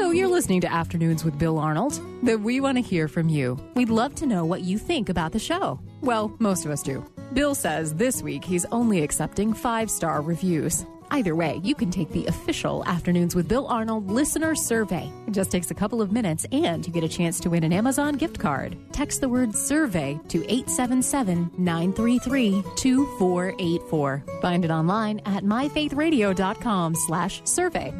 [0.00, 3.58] So you're listening to Afternoons with Bill Arnold, but we want to hear from you.
[3.74, 5.78] We'd love to know what you think about the show.
[6.00, 7.04] Well, most of us do.
[7.34, 10.86] Bill says this week he's only accepting five star reviews.
[11.10, 15.12] Either way, you can take the official Afternoons with Bill Arnold listener survey.
[15.26, 17.72] It just takes a couple of minutes and you get a chance to win an
[17.74, 18.78] Amazon gift card.
[18.92, 24.24] Text the word survey to 877 933 2484.
[24.40, 27.92] Find it online at myfaithradio.com slash survey.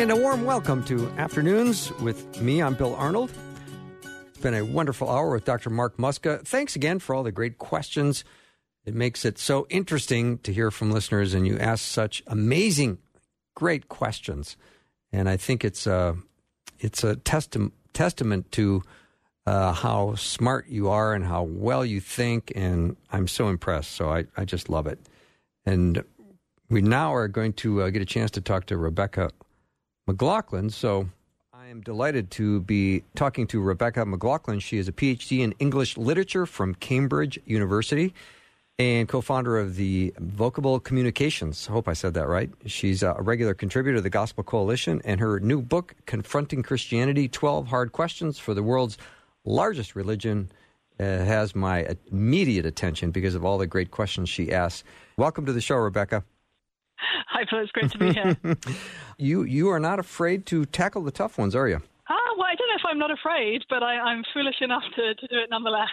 [0.00, 2.62] And a warm welcome to Afternoons with me.
[2.62, 3.30] I'm Bill Arnold.
[4.28, 5.68] It's been a wonderful hour with Dr.
[5.68, 6.42] Mark Muska.
[6.42, 8.24] Thanks again for all the great questions.
[8.86, 12.96] It makes it so interesting to hear from listeners, and you ask such amazing,
[13.54, 14.56] great questions.
[15.12, 16.16] And I think it's a,
[16.78, 18.82] it's a testament to
[19.44, 22.54] uh, how smart you are and how well you think.
[22.56, 23.90] And I'm so impressed.
[23.90, 24.98] So I, I just love it.
[25.66, 26.02] And
[26.70, 29.30] we now are going to uh, get a chance to talk to Rebecca
[30.10, 30.70] McLaughlin.
[30.70, 31.08] So
[31.52, 34.58] I am delighted to be talking to Rebecca McLaughlin.
[34.58, 38.12] She is a PhD in English literature from Cambridge University
[38.76, 41.68] and co founder of the Vocable Communications.
[41.68, 42.50] I hope I said that right.
[42.66, 47.68] She's a regular contributor to the Gospel Coalition, and her new book, Confronting Christianity 12
[47.68, 48.98] Hard Questions for the World's
[49.44, 50.50] Largest Religion,
[50.98, 54.82] uh, has my immediate attention because of all the great questions she asks.
[55.16, 56.24] Welcome to the show, Rebecca.
[57.28, 57.60] Hi, Phil.
[57.60, 58.36] It's great to be here.
[59.18, 61.80] you you are not afraid to tackle the tough ones, are you?
[62.08, 65.14] Ah, well, I don't know if I'm not afraid, but I, am foolish enough to,
[65.14, 65.88] to do it nonetheless.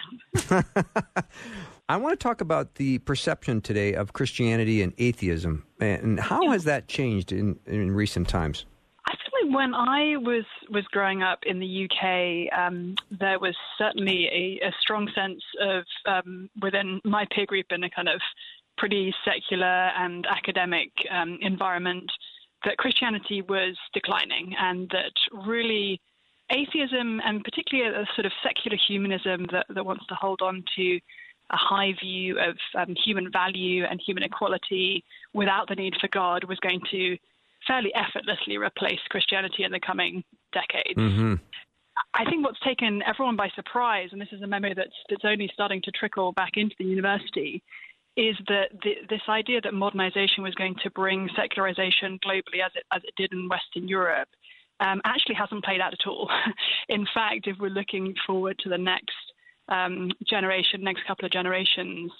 [1.88, 6.52] I want to talk about the perception today of Christianity and atheism, and how yeah.
[6.52, 8.66] has that changed in, in recent times?
[9.50, 14.72] When I was was growing up in the UK, um, there was certainly a, a
[14.80, 18.20] strong sense of um, within my peer group and a kind of
[18.78, 19.66] pretty secular
[19.98, 22.10] and academic um, environment
[22.64, 25.12] that Christianity was declining and that
[25.46, 26.00] really
[26.50, 30.98] atheism and particularly a, sort of secular humanism that, that wants to hold on to
[31.50, 36.44] a high view of um, human value and human equality without the need for God
[36.44, 37.16] was going to
[37.66, 40.98] fairly effortlessly replace Christianity in the coming decades.
[40.98, 41.34] Mm-hmm.
[42.14, 45.50] I think what's taken everyone by surprise, and this is a memo that's, that's only
[45.52, 47.62] starting to trickle back into the university,
[48.18, 52.82] is that the, this idea that modernization was going to bring secularization globally as it,
[52.92, 54.28] as it did in Western Europe
[54.80, 56.28] um, actually hasn't played out at all.
[56.88, 59.14] in fact, if we're looking forward to the next
[59.68, 62.10] um, generation, next couple of generations,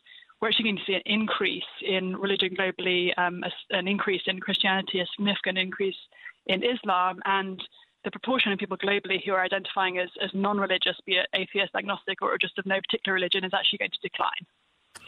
[0.41, 4.39] we're actually going to see an increase in religion globally, um, a, an increase in
[4.39, 5.99] Christianity, a significant increase
[6.47, 7.61] in Islam, and
[8.05, 11.75] the proportion of people globally who are identifying as, as non religious, be it atheist,
[11.75, 14.47] agnostic, or just of no particular religion, is actually going to decline.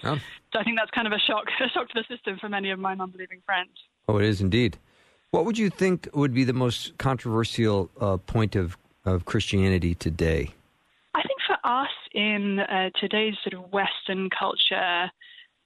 [0.04, 0.18] Oh.
[0.52, 2.70] So I think that's kind of a shock, a shock to the system for many
[2.70, 3.70] of my non-believing friends.
[4.08, 4.78] Oh, it is indeed.
[5.30, 10.52] What would you think would be the most controversial uh, point of, of Christianity today?
[11.14, 15.10] I think for us in uh, today's sort of Western culture,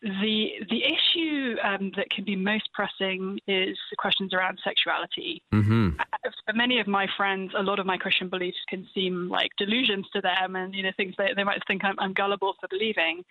[0.04, 5.42] the the issue um, that can be most pressing is the questions around sexuality.
[5.52, 5.98] Mm-hmm.
[5.98, 9.50] Uh, for many of my friends, a lot of my Christian beliefs can seem like
[9.56, 12.68] delusions to them, and you know things they, they might think I'm, I'm gullible for
[12.68, 13.24] believing.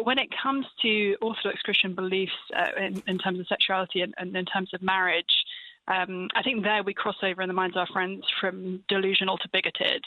[0.00, 4.14] But when it comes to Orthodox Christian beliefs uh, in, in, terms of sexuality and,
[4.16, 5.44] and in terms of marriage,
[5.88, 9.36] um, I think there we cross over in the minds of our friends from delusional
[9.36, 10.02] to bigoted.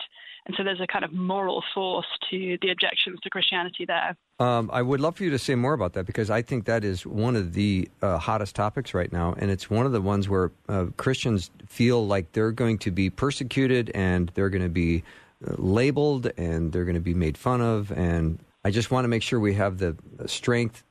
[0.48, 4.18] And so there's a kind of moral force to the objections to Christianity there.
[4.40, 6.84] Um, I would love for you to say more about that because I think that
[6.84, 9.36] is one of the uh, hottest topics right now.
[9.38, 13.12] And it's one of the ones where uh, Christians feel like they're going to be
[13.12, 15.04] persecuted and they're going to be
[15.48, 17.92] uh, labeled and they're going to be made fun of.
[17.92, 20.84] And I just want to make sure we have the strength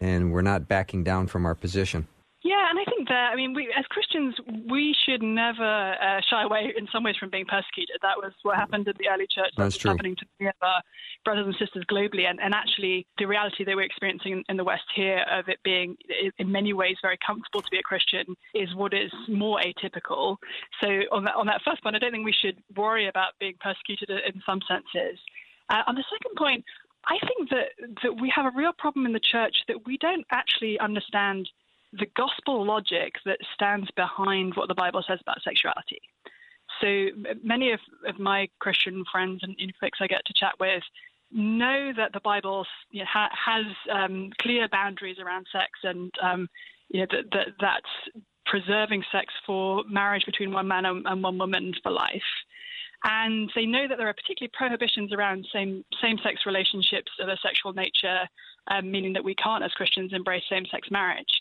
[0.00, 2.08] and we're not backing down from our position.
[2.42, 4.34] Yeah, and I think that, I mean, we, as Christians,
[4.66, 7.96] we should never uh, shy away in some ways from being persecuted.
[8.00, 9.52] That was what happened in the early church.
[9.58, 9.90] That's true.
[9.90, 10.80] happening to many of our
[11.22, 12.24] brothers and sisters globally.
[12.30, 15.58] And, and actually, the reality that we're experiencing in, in the West here of it
[15.64, 15.98] being,
[16.38, 20.38] in many ways, very comfortable to be a Christian is what is more atypical.
[20.82, 23.54] So, on that, on that first point, I don't think we should worry about being
[23.60, 25.20] persecuted in some senses.
[25.68, 26.64] Uh, on the second point,
[27.10, 27.68] I think that,
[28.04, 31.50] that we have a real problem in the church that we don't actually understand
[31.92, 36.00] the gospel logic that stands behind what the Bible says about sexuality.
[36.80, 37.08] So
[37.42, 40.84] many of, of my Christian friends and folks I get to chat with
[41.32, 46.48] know that the Bible you know, ha, has um, clear boundaries around sex and um,
[46.88, 51.38] you know, that, that that's preserving sex for marriage between one man and, and one
[51.38, 52.22] woman for life.
[53.04, 57.36] And they know that there are particularly prohibitions around same same sex relationships of a
[57.42, 58.28] sexual nature,
[58.68, 61.40] um, meaning that we can't, as Christians, embrace same sex marriage.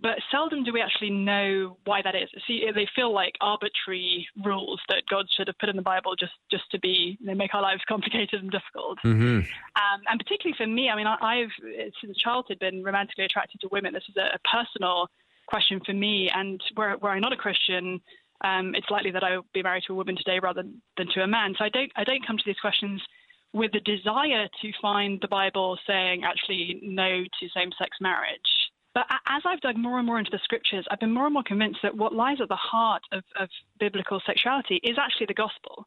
[0.00, 2.28] But seldom do we actually know why that is.
[2.48, 6.32] See, they feel like arbitrary rules that God should have put in the Bible just
[6.50, 8.98] just to be they make our lives complicated and difficult.
[9.04, 9.38] Mm-hmm.
[9.38, 13.68] Um, and particularly for me, I mean, I, have since childhood been romantically attracted to
[13.70, 13.92] women.
[13.92, 15.08] This is a, a personal
[15.46, 18.00] question for me, and were, where I'm not a Christian,
[18.42, 20.64] um, it's likely that I will be married to a woman today rather
[20.96, 21.54] than to a man.
[21.58, 23.02] So I don't I don't come to these questions
[23.52, 28.40] with the desire to find the Bible saying actually no to same-sex marriage.
[28.94, 31.42] But as I've dug more and more into the scriptures, I've been more and more
[31.44, 33.48] convinced that what lies at the heart of, of
[33.78, 35.86] biblical sexuality is actually the gospel.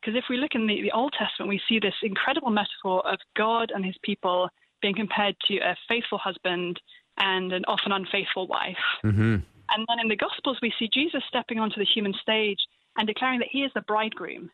[0.00, 3.18] Because if we look in the, the Old Testament, we see this incredible metaphor of
[3.36, 4.48] God and his people
[4.80, 6.80] being compared to a faithful husband
[7.16, 8.76] and an often unfaithful wife.
[9.04, 9.36] Mm-hmm.
[9.70, 12.58] And then in the Gospels, we see Jesus stepping onto the human stage
[12.96, 14.50] and declaring that he is the bridegroom.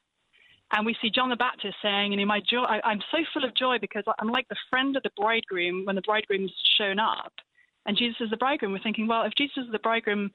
[0.73, 3.45] And we see John the Baptist saying, you know, my joy, I, I'm so full
[3.45, 7.33] of joy because I'm like the friend of the bridegroom when the bridegroom's shown up
[7.87, 8.73] and Jesus is the bridegroom.
[8.73, 10.31] We're thinking, well, if Jesus is the bridegroom,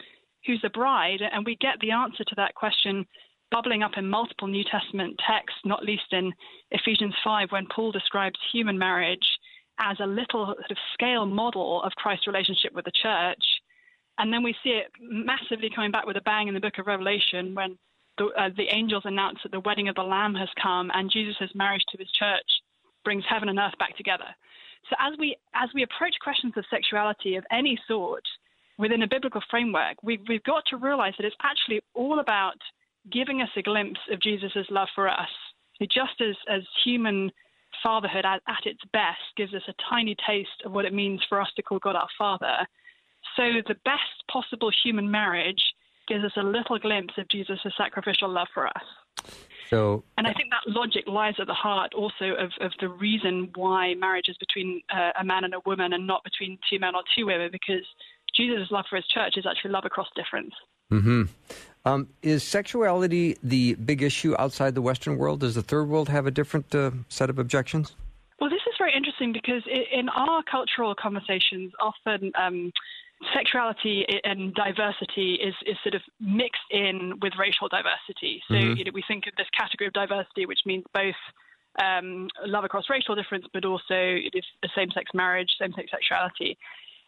[0.45, 1.21] who's the bride?
[1.21, 3.05] And we get the answer to that question
[3.51, 6.31] bubbling up in multiple New Testament texts, not least in
[6.69, 9.25] Ephesians 5, when Paul describes human marriage
[9.79, 13.43] as a little sort of scale model of Christ's relationship with the church.
[14.19, 16.87] And then we see it massively coming back with a bang in the book of
[16.87, 17.77] Revelation when
[18.17, 21.49] the, uh, the angels announce that the wedding of the Lamb has come and Jesus'
[21.55, 22.45] marriage to his church
[23.03, 24.27] brings heaven and earth back together.
[24.89, 28.23] So as we as we approach questions of sexuality of any sort
[28.77, 32.57] within a biblical framework, we've, we've got to realize that it's actually all about
[33.11, 35.29] giving us a glimpse of Jesus' love for us.
[35.81, 37.31] Just as, as human
[37.81, 41.39] fatherhood at, at its best gives us a tiny taste of what it means for
[41.39, 42.67] us to call God our Father,
[43.39, 45.61] so the best possible human marriage
[46.09, 48.83] gives us a little glimpse of Jesus' sacrificial love for us.
[49.69, 53.51] So, and I think that logic lies at the heart also of, of the reason
[53.55, 56.95] why marriage is between uh, a man and a woman and not between two men
[56.95, 57.85] or two women, because
[58.35, 60.53] Jesus' love for his church is actually love across difference.
[60.91, 61.23] Mm-hmm.
[61.85, 65.41] Um, is sexuality the big issue outside the Western world?
[65.41, 67.95] Does the third world have a different uh, set of objections?
[68.41, 72.71] Well, this is very interesting because in our cultural conversations, often um,
[73.33, 78.41] sexuality and diversity is, is sort of mixed in with racial diversity.
[78.47, 78.77] So mm-hmm.
[78.77, 81.15] you know, we think of this category of diversity, which means both
[81.83, 84.45] um, love across racial difference, but also it is
[84.75, 86.57] same-sex marriage, same-sex sexuality.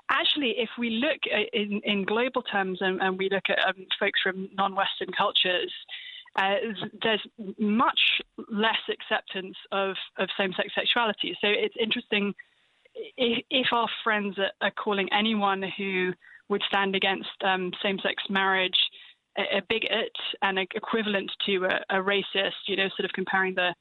[0.09, 1.19] Actually, if we look
[1.53, 5.71] in, in global terms and, and we look at um, folks from non-Western cultures,
[6.35, 6.55] uh,
[7.01, 7.25] there's
[7.57, 11.37] much less acceptance of, of same-sex sexuality.
[11.41, 12.33] So it's interesting
[12.95, 16.11] if, if our friends are, calling anyone who
[16.49, 18.77] would stand against um, same-sex marriage
[19.37, 20.11] a, a, bigot
[20.41, 23.73] and a, equivalent to a, a, racist, you know, sort of comparing the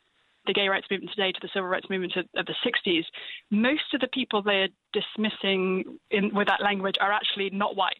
[0.47, 3.05] the gay rights movement today to the civil rights movement of, the 60s,
[3.51, 7.93] most of the people they're dismissing in, with that language are actually not white.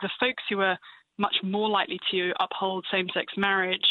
[0.00, 0.78] The folks who are
[1.18, 3.86] much more likely to uphold same-sex marriage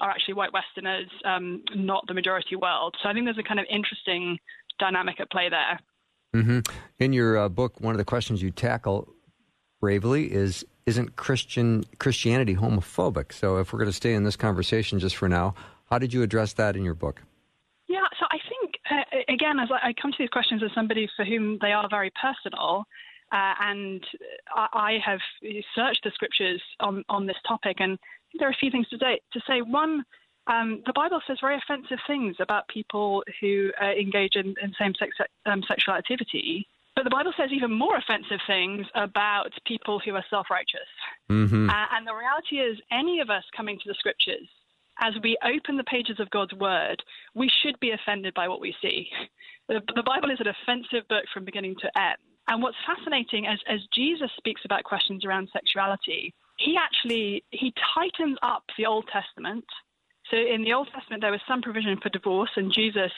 [0.00, 2.94] are actually white Westerners, um, not the majority world.
[3.02, 4.38] So I think there's a kind of interesting
[4.78, 5.80] dynamic at play there.
[6.34, 6.60] Mm-hmm.
[6.98, 9.08] In your uh, book, one of the questions you tackle
[9.80, 13.32] bravely is isn't Christian Christianity homophobic?
[13.32, 15.54] So if we're going to stay in this conversation just for now,
[15.90, 17.22] how did you address that in your book?
[17.88, 21.24] Yeah, so I think uh, again, as I come to these questions as somebody for
[21.24, 22.84] whom they are very personal,
[23.32, 24.02] uh, and
[24.54, 25.20] I, have
[25.74, 27.98] searched the scriptures on on this topic, and
[28.38, 29.20] there are a few things to, say.
[29.32, 29.60] to say.
[29.60, 30.04] One
[30.48, 34.94] um, the Bible says very offensive things about people who uh, engage in, in same
[34.98, 36.66] sex um, sexual activity.
[36.96, 40.88] But the Bible says even more offensive things about people who are self righteous.
[41.30, 41.70] Mm-hmm.
[41.70, 44.48] Uh, and the reality is, any of us coming to the scriptures,
[45.00, 47.02] as we open the pages of God's word,
[47.34, 49.08] we should be offended by what we see.
[49.68, 52.16] The, the Bible is an offensive book from beginning to end.
[52.48, 58.38] And what's fascinating as, as Jesus speaks about questions around sexuality, he actually he tightens
[58.42, 59.66] up the Old Testament
[60.30, 63.12] so in the Old Testament, there was some provision for divorce, and Jesus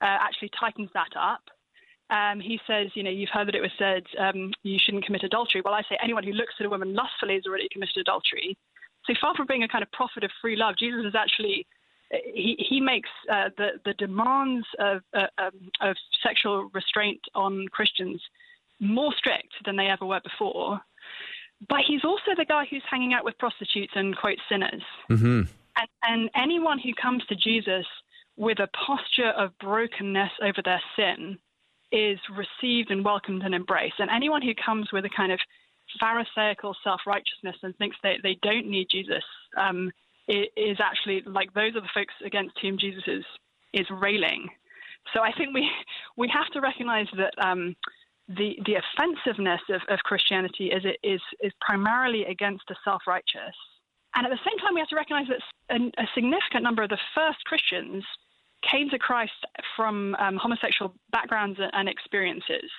[0.00, 1.42] uh, actually tightens that up.
[2.10, 5.22] Um, he says, you know, you've heard that it was said um, you shouldn't commit
[5.22, 5.62] adultery.
[5.64, 8.56] Well, I say anyone who looks at a woman lustfully has already committed adultery.
[9.06, 11.66] So far from being a kind of prophet of free love, Jesus is actually
[12.34, 18.20] he, he makes uh, the the demands of uh, um, of sexual restraint on Christians
[18.80, 20.80] more strict than they ever were before.
[21.68, 24.82] But he's also the guy who's hanging out with prostitutes and quote sinners.
[25.10, 25.42] Mm-hmm.
[25.76, 27.86] And, and anyone who comes to Jesus
[28.36, 31.38] with a posture of brokenness over their sin
[31.90, 33.96] is received and welcomed and embraced.
[33.98, 35.38] And anyone who comes with a kind of
[36.00, 39.24] Pharisaical self righteousness and thinks they, they don't need Jesus
[39.58, 39.90] um,
[40.28, 43.24] is actually like those are the folks against whom Jesus is,
[43.74, 44.48] is railing.
[45.12, 45.68] So I think we,
[46.16, 47.76] we have to recognize that um,
[48.28, 53.54] the, the offensiveness of, of Christianity is, is, is primarily against the self righteous.
[54.14, 56.98] And at the same time, we have to recognize that a, significant number of the
[57.14, 58.04] first Christians
[58.70, 59.32] came to Christ
[59.74, 62.70] from um, homosexual backgrounds and experiences.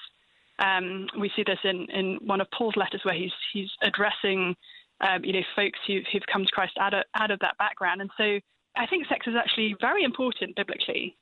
[0.59, 4.55] Um, we see this in, in one of Paul's letters where he's he's addressing
[5.01, 8.01] um, you know folks who, who've come to Christ out of, out of that background,
[8.01, 8.39] and so
[8.75, 11.17] I think sex is actually very important biblically.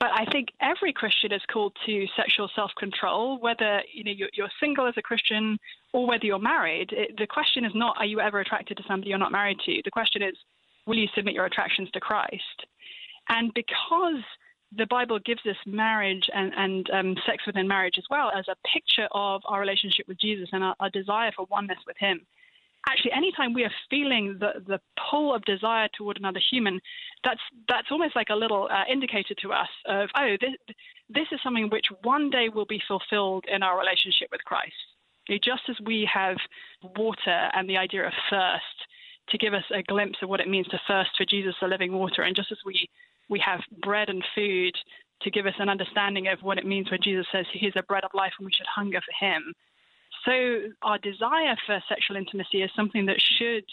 [0.00, 4.50] But I think every Christian is called to sexual self-control, whether you know you're, you're
[4.60, 5.58] single as a Christian
[5.92, 6.90] or whether you're married.
[6.92, 9.80] It, the question is not are you ever attracted to somebody you're not married to.
[9.84, 10.34] The question is
[10.86, 12.66] will you submit your attractions to Christ?
[13.28, 14.22] And because
[14.76, 18.56] the Bible gives us marriage and, and um, sex within marriage as well as a
[18.68, 22.20] picture of our relationship with Jesus and our, our, desire for oneness with Him.
[22.88, 26.80] Actually, anytime we are feeling the, the pull of desire toward another human,
[27.24, 30.76] that's that's almost like a little uh, indicator to us of oh, this
[31.08, 34.74] this is something which one day will be fulfilled in our relationship with Christ.
[35.42, 36.36] Just as we have
[36.96, 38.78] water and the idea of thirst
[39.30, 41.94] to give us a glimpse of what it means to thirst for Jesus, the living
[41.94, 42.88] water, and just as we
[43.30, 44.74] we have bread and food
[45.22, 48.04] to give us an understanding of what it means when Jesus says he's a bread
[48.04, 49.54] of life and we should hunger for him.
[50.24, 50.32] So
[50.82, 53.64] our desire for sexual intimacy is something that should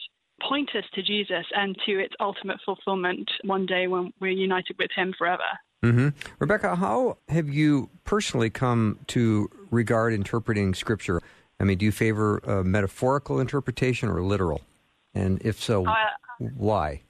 [0.41, 4.91] point us to Jesus and to its ultimate fulfillment one day when we're united with
[4.95, 5.43] him forever.
[5.83, 6.09] Mm-hmm.
[6.39, 11.21] Rebecca, how have you personally come to regard interpreting Scripture?
[11.59, 14.61] I mean, do you favor a metaphorical interpretation or literal?
[15.13, 15.93] And if so, uh,
[16.55, 17.01] why?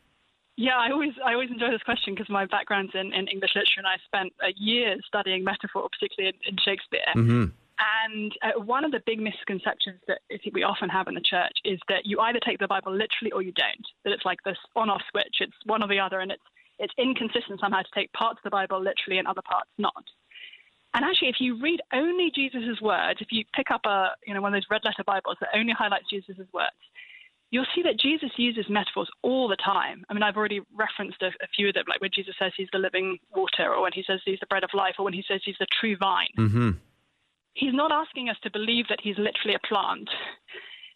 [0.57, 3.79] Yeah, I always I always enjoy this question because my background's in, in English literature
[3.79, 6.99] and I spent a year studying metaphor, particularly in, in Shakespeare.
[7.15, 7.45] Mm-hmm.
[7.81, 11.21] And uh, one of the big misconceptions that I think we often have in the
[11.21, 13.87] church is that you either take the Bible literally or you don't.
[14.03, 15.37] That it's like this on-off switch.
[15.39, 16.43] It's one or the other, and it's
[16.77, 20.03] it's inconsistent somehow to take parts of the Bible literally and other parts not.
[20.93, 24.41] And actually, if you read only Jesus' words, if you pick up a you know
[24.41, 26.77] one of those red letter Bibles that only highlights Jesus' words,
[27.49, 30.05] you'll see that Jesus uses metaphors all the time.
[30.09, 32.69] I mean, I've already referenced a, a, few of them, like when Jesus says he's
[32.71, 35.23] the living water, or when he says he's the bread of life, or when he
[35.27, 36.29] says he's the true vine.
[36.37, 36.71] Mm-hmm.
[37.53, 40.09] He's not asking us to believe that he's literally a plant.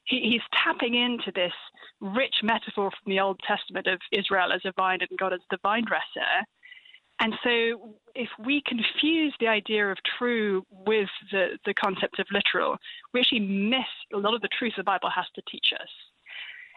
[0.06, 1.54] He, he's tapping into this
[2.00, 5.58] rich metaphor from the Old Testament of Israel as a vine and God as the
[5.64, 6.46] vine dresser.
[7.22, 12.78] And so, if we confuse the idea of true with the, the concept of literal,
[13.14, 15.88] we actually miss a lot of the truth the Bible has to teach us.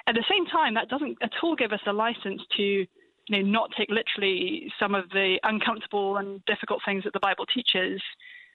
[0.07, 2.87] At the same time, that doesn't at all give us a license to you
[3.29, 8.01] know, not take literally some of the uncomfortable and difficult things that the Bible teaches.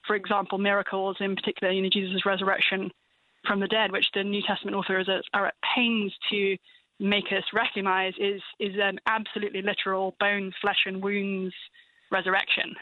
[0.06, 2.92] For example, miracles, in particular, you know, Jesus' resurrection
[3.48, 6.58] from the dead, which the New Testament authors are at pains to
[7.00, 11.54] make us recognize is, is an absolutely literal bones, flesh, and wounds
[12.12, 12.76] resurrection.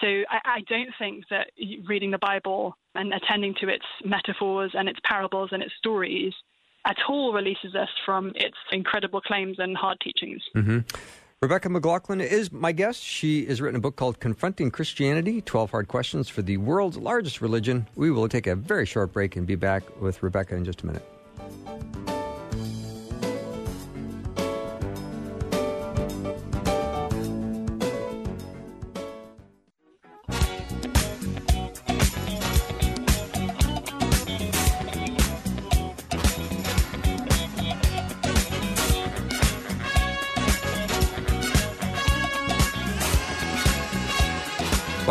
[0.00, 1.50] So I, I, don't think that
[1.84, 6.32] reading the Bible and attending to its metaphors and its parables and its stories
[6.86, 10.42] at all releases us from its incredible claims and hard teachings.
[10.56, 10.78] Mm-hmm.
[11.42, 13.02] Rebecca McLaughlin is my guest.
[13.02, 17.40] She has written a book called Confronting Christianity 12 Hard Questions for the World's Largest
[17.40, 17.86] Religion.
[17.96, 20.86] We will take a very short break and be back with Rebecca in just a
[20.86, 22.09] minute.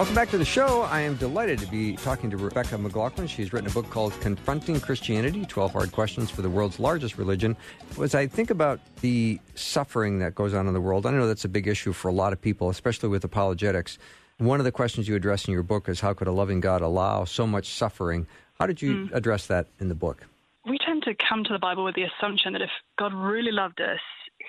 [0.10, 0.82] Welcome back to the show.
[0.82, 3.28] I am delighted to be talking to Rebecca McLaughlin.
[3.28, 7.56] She's written a book called Confronting Christianity 12 Hard Questions for the World's Largest Religion.
[8.02, 11.46] As I think about the suffering that goes on in the world, I know that's
[11.46, 14.00] a big issue for a lot of people, especially with apologetics.
[14.40, 16.82] One of the questions you address in your book is how could a loving God
[16.82, 18.26] allow so much suffering?
[18.56, 19.14] How did you mm.
[19.14, 20.26] address that in the book?
[20.68, 23.80] We tend to come to the Bible with the assumption that if God really loved
[23.80, 24.00] us,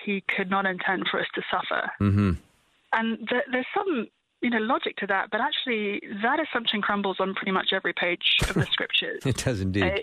[0.03, 1.91] he could not intend for us to suffer.
[2.01, 2.31] Mm-hmm.
[2.93, 4.07] And th- there's some
[4.41, 8.37] you know, logic to that, but actually that assumption crumbles on pretty much every page
[8.47, 9.21] of the scriptures.
[9.25, 9.83] it does indeed.
[9.83, 9.97] Uh,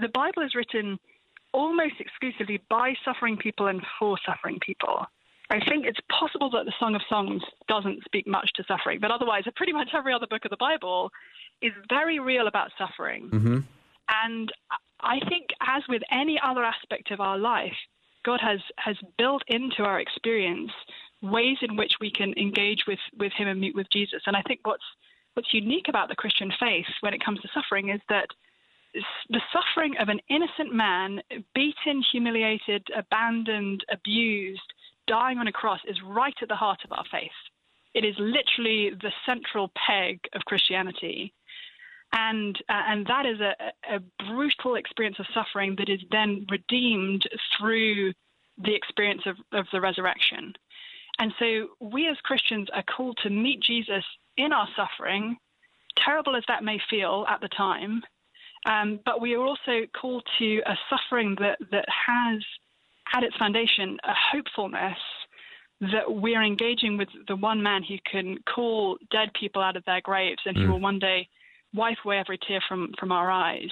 [0.00, 0.98] the Bible is written
[1.52, 5.06] almost exclusively by suffering people and for suffering people.
[5.50, 9.10] I think it's possible that the Song of Songs doesn't speak much to suffering, but
[9.10, 11.10] otherwise, pretty much every other book of the Bible
[11.60, 13.28] is very real about suffering.
[13.30, 13.58] Mm-hmm.
[14.24, 14.52] And
[15.00, 17.76] I think, as with any other aspect of our life,
[18.24, 20.70] God has, has built into our experience
[21.22, 24.22] ways in which we can engage with, with him and meet with Jesus.
[24.26, 24.84] And I think what's
[25.34, 28.26] what's unique about the Christian faith when it comes to suffering is that
[29.30, 31.22] the suffering of an innocent man,
[31.54, 34.60] beaten, humiliated, abandoned, abused,
[35.06, 37.30] dying on a cross, is right at the heart of our faith.
[37.94, 41.32] It is literally the central peg of Christianity.
[42.12, 43.54] And, uh, and that is a,
[43.90, 47.22] a brutal experience of suffering that is then redeemed
[47.58, 48.12] through
[48.62, 50.52] the experience of, of the resurrection.
[51.18, 54.04] And so we as Christians are called to meet Jesus
[54.36, 55.36] in our suffering,
[55.96, 58.02] terrible as that may feel at the time,
[58.66, 62.42] um, but we are also called to a suffering that, that has
[63.14, 64.98] at its foundation a hopefulness
[65.80, 70.00] that we're engaging with the one man who can call dead people out of their
[70.00, 70.70] graves and who mm.
[70.70, 71.28] will one day
[71.74, 73.70] wipe away every tear from, from our eyes.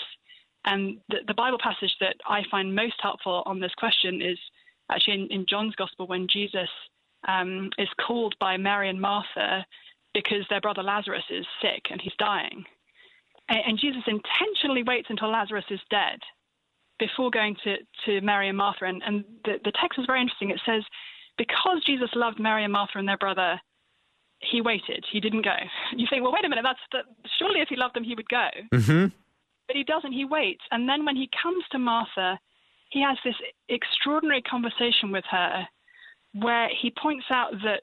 [0.65, 4.39] And the, the, Bible passage that I find most helpful on this question is
[4.91, 6.69] actually in, in John's Gospel when Jesus
[7.27, 9.65] um, is called by Mary and Martha
[10.13, 12.65] because their brother Lazarus is sick and he's dying.
[13.49, 16.19] And, and Jesus intentionally waits until Lazarus is dead
[16.99, 18.85] before going to, to Mary and Martha.
[18.85, 20.51] And, and the, the text is very interesting.
[20.51, 20.83] It says,
[21.39, 23.59] because Jesus loved Mary and Martha and their brother,
[24.41, 25.05] he waited.
[25.11, 25.57] He didn't go.
[25.95, 26.65] You think, well, wait a minute.
[26.65, 27.01] That's the,
[27.39, 28.49] surely if he loved them, he would go.
[28.73, 29.07] Mm-hmm.
[29.67, 30.13] But he doesn't.
[30.13, 32.39] He waits, and then when he comes to Martha,
[32.91, 33.37] he has this
[33.69, 35.69] extraordinary conversation with her,
[36.33, 37.83] where he points out that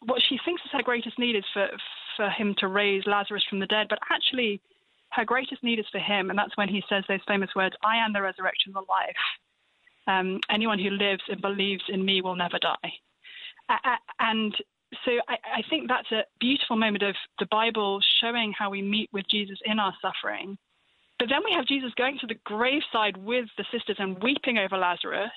[0.00, 1.68] what she thinks is her greatest need is for
[2.16, 4.60] for him to raise Lazarus from the dead, but actually,
[5.10, 7.96] her greatest need is for him, and that's when he says those famous words, "I
[7.96, 9.16] am the resurrection and the life."
[10.06, 12.92] Um, anyone who lives and believes in me will never die.
[13.68, 14.54] Uh, and
[15.04, 19.08] so I, I, think that's a beautiful moment of the Bible showing how we meet
[19.12, 20.58] with Jesus in our suffering.
[21.18, 24.76] But then we have Jesus going to the graveside with the sisters and weeping over
[24.76, 25.30] Lazarus,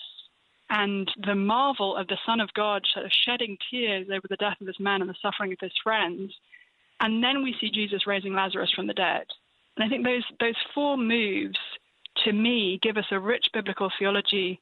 [0.69, 4.57] and the marvel of the Son of God sort of shedding tears over the death
[4.59, 6.33] of this man and the suffering of his friends.
[6.99, 9.25] And then we see Jesus raising Lazarus from the dead.
[9.77, 11.59] And I think those those four moves
[12.23, 14.59] to me, give us a rich biblical theology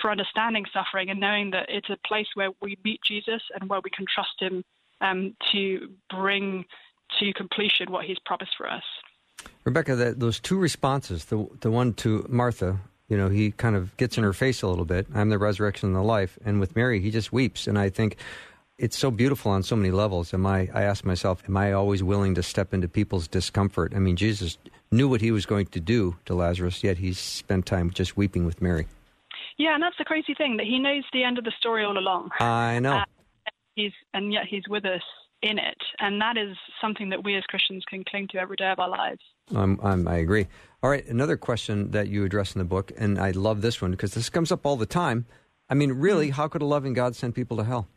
[0.00, 3.80] for understanding suffering and knowing that it's a place where we meet Jesus and where
[3.82, 4.64] we can trust Him
[5.00, 6.64] um, to bring
[7.20, 8.82] to completion what He's promised for us.
[9.64, 12.78] Rebecca, that, those two responses, the the one to Martha,
[13.08, 15.06] you know, he kind of gets in her face a little bit.
[15.14, 18.16] I'm the resurrection and the life, and with Mary, he just weeps, and I think
[18.78, 20.34] it's so beautiful on so many levels.
[20.34, 20.68] Am I?
[20.74, 23.92] I ask myself, am I always willing to step into people's discomfort?
[23.94, 24.58] I mean, Jesus
[24.90, 28.46] knew what he was going to do to Lazarus, yet he spent time just weeping
[28.46, 28.86] with Mary.
[29.58, 31.96] Yeah, and that's the crazy thing that he knows the end of the story all
[31.96, 32.30] along.
[32.40, 32.96] I know.
[32.96, 33.04] Uh,
[33.76, 35.02] he's and yet he's with us
[35.42, 38.70] in it, and that is something that we as Christians can cling to every day
[38.70, 39.20] of our lives.
[39.54, 40.46] I'm, I'm, I agree.
[40.82, 43.90] All right, another question that you address in the book, and I love this one
[43.90, 45.26] because this comes up all the time.
[45.68, 46.36] I mean, really, mm-hmm.
[46.36, 47.88] how could a loving God send people to hell?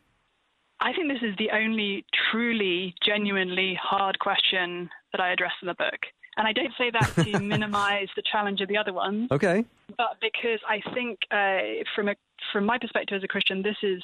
[0.80, 5.74] I think this is the only truly, genuinely hard question that I address in the
[5.74, 5.98] book.
[6.38, 9.28] And I don't say that to minimize the challenge of the other ones.
[9.32, 9.64] Okay.
[9.96, 12.14] But because I think, uh, from a
[12.52, 14.02] from my perspective as a Christian, this is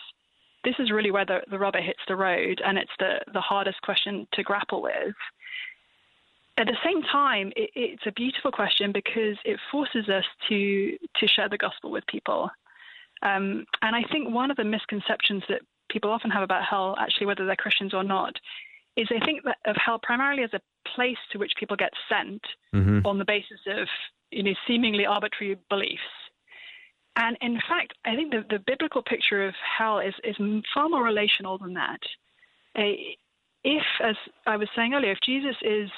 [0.65, 3.81] this is really where the, the rubber hits the road, and it's the the hardest
[3.83, 5.15] question to grapple with.
[6.59, 11.29] At the same time, it, it's a beautiful question because it forces us to to
[11.29, 12.51] share the gospel with people.
[13.23, 17.27] Um, and I think one of the misconceptions that people often have about hell, actually,
[17.27, 18.35] whether they're Christians or not,
[18.97, 20.61] is they think that of hell primarily as a
[20.95, 22.43] place to which people get sent
[22.75, 23.01] mm-hmm.
[23.05, 23.89] on the basis of
[24.31, 26.03] you know seemingly arbitrary beliefs.
[27.17, 30.37] And in fact, I think the, the biblical picture of hell is, is
[30.73, 32.01] far more relational than that.
[32.75, 35.91] if, as I was saying earlier, if Jesus is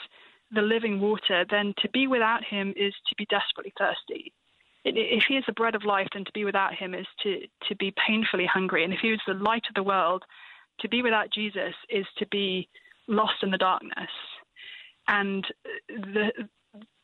[0.51, 4.33] the living water, then to be without him is to be desperately thirsty.
[4.85, 7.75] If he is the bread of life, then to be without him is to, to
[7.77, 8.85] be painfully hungry.
[8.85, 10.23] And if he is the light of the world,
[10.81, 12.69] to be without Jesus is to be
[13.09, 14.11] lost in the darkness.
[15.09, 15.47] And
[15.89, 16.33] the,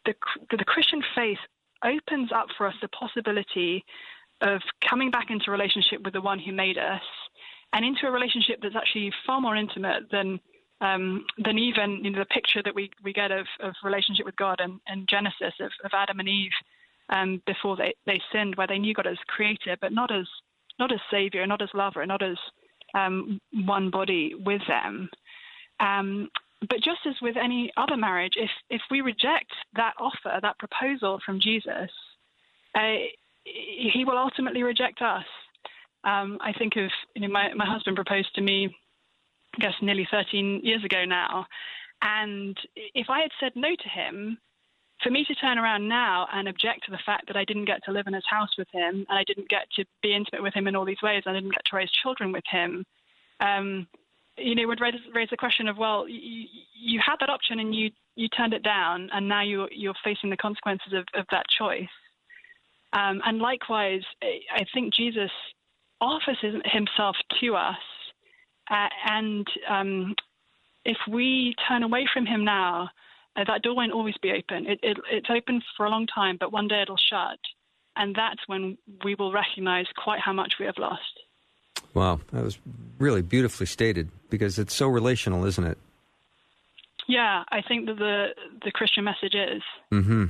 [0.05, 0.15] the,
[0.51, 1.39] the Christian faith
[1.85, 3.85] opens up for us the possibility
[4.41, 7.03] of coming back into relationship with the one who made us
[7.73, 10.41] and into a relationship that's actually far more intimate than
[10.81, 14.35] um, than even you know, the picture that we, we get of, of relationship with
[14.35, 16.51] God and, and Genesis of, of Adam and Eve
[17.09, 20.27] um, before they, they sinned, where they knew God as creator, but not as
[20.81, 22.37] not as savior, not as lover, not as
[22.95, 25.09] um, one body with them.
[25.83, 26.31] Um,
[26.69, 31.19] but just as with any other marriage, if if we reject that offer, that proposal
[31.27, 31.91] from Jesus,
[32.75, 32.97] uh,
[33.45, 35.25] he will ultimately reject us.
[36.05, 38.75] Um, I think of you know my my husband proposed to me,
[39.57, 41.47] I guess nearly 13 years ago now,
[42.01, 42.57] and
[42.95, 44.39] if I had said no to him,
[45.03, 47.83] for me to turn around now and object to the fact that I didn't get
[47.85, 50.55] to live in his house with him and I didn't get to be intimate with
[50.55, 52.85] him in all these ways, and I didn't get to raise children with him.
[53.41, 53.89] Um,
[54.37, 57.75] you know, would raise, raise the question of, well, you, you had that option and
[57.75, 61.47] you you turned it down, and now you're you're facing the consequences of, of that
[61.59, 61.89] choice.
[62.93, 65.31] Um, and likewise, I think Jesus
[66.01, 67.77] offers himself to us,
[68.71, 70.15] uh, and um,
[70.85, 72.91] if we turn away from him now,
[73.37, 74.67] uh, that door won't always be open.
[74.67, 77.39] It, it, it's open for a long time, but one day it'll shut,
[77.97, 81.19] and that's when we will recognize quite how much we have lost.
[81.95, 82.59] Wow, that was
[82.99, 85.79] really beautifully stated because it's so relational, isn't it?
[87.09, 88.29] Yeah, I think that the
[88.65, 89.63] the Christian message is.
[89.93, 90.27] Mm-hmm.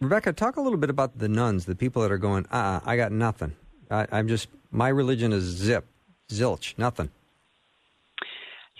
[0.00, 2.80] Rebecca, talk a little bit about the nones, the people that are going, ah, uh
[2.84, 3.54] I got nothing.
[3.90, 5.86] I, I'm just, my religion is zip,
[6.28, 7.10] zilch, nothing.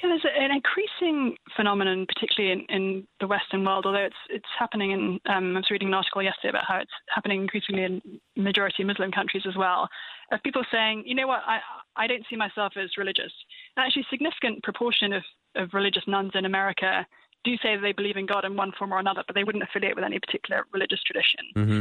[0.05, 4.91] Yeah, there's an increasing phenomenon, particularly in, in the Western world, although it's it's happening
[4.91, 5.21] in.
[5.33, 8.03] Um, I was reading an article yesterday about how it's happening increasingly in
[8.37, 9.89] majority Muslim countries as well,
[10.31, 11.61] of people saying, you know what, I
[11.97, 13.33] I don't see myself as religious.
[13.77, 15.23] And actually, a significant proportion of,
[15.57, 17.07] of religious nones in America
[17.45, 19.65] do say that they believe in God in one form or another, but they wouldn't
[19.65, 21.41] affiliate with any particular religious tradition.
[21.57, 21.81] Mm-hmm.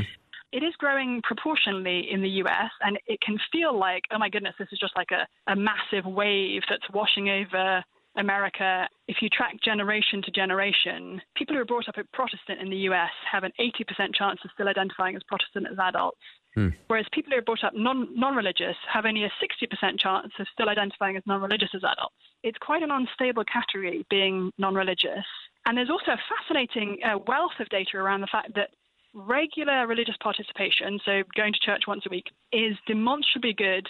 [0.53, 4.55] It is growing proportionally in the US, and it can feel like, oh my goodness,
[4.57, 7.83] this is just like a, a massive wave that's washing over
[8.15, 12.69] America, if you track generation to generation, people who are brought up as Protestant in
[12.69, 16.19] the US have an 80% chance of still identifying as Protestant as adults.
[16.55, 16.69] Hmm.
[16.87, 20.69] Whereas people who are brought up non religious have only a 60% chance of still
[20.69, 22.15] identifying as non religious as adults.
[22.43, 25.25] It's quite an unstable category being non religious.
[25.65, 28.69] And there's also a fascinating uh, wealth of data around the fact that
[29.13, 33.87] regular religious participation, so going to church once a week, is demonstrably good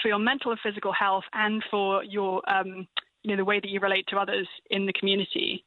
[0.00, 2.86] for your mental and physical health and for your um,
[3.26, 5.64] you know, the way that you relate to others in the community.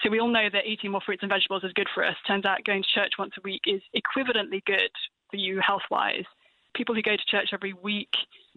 [0.00, 2.14] So we all know that eating more fruits and vegetables is good for us.
[2.24, 4.92] Turns out going to church once a week is equivalently good
[5.28, 6.24] for you health wise.
[6.76, 8.10] People who go to church every week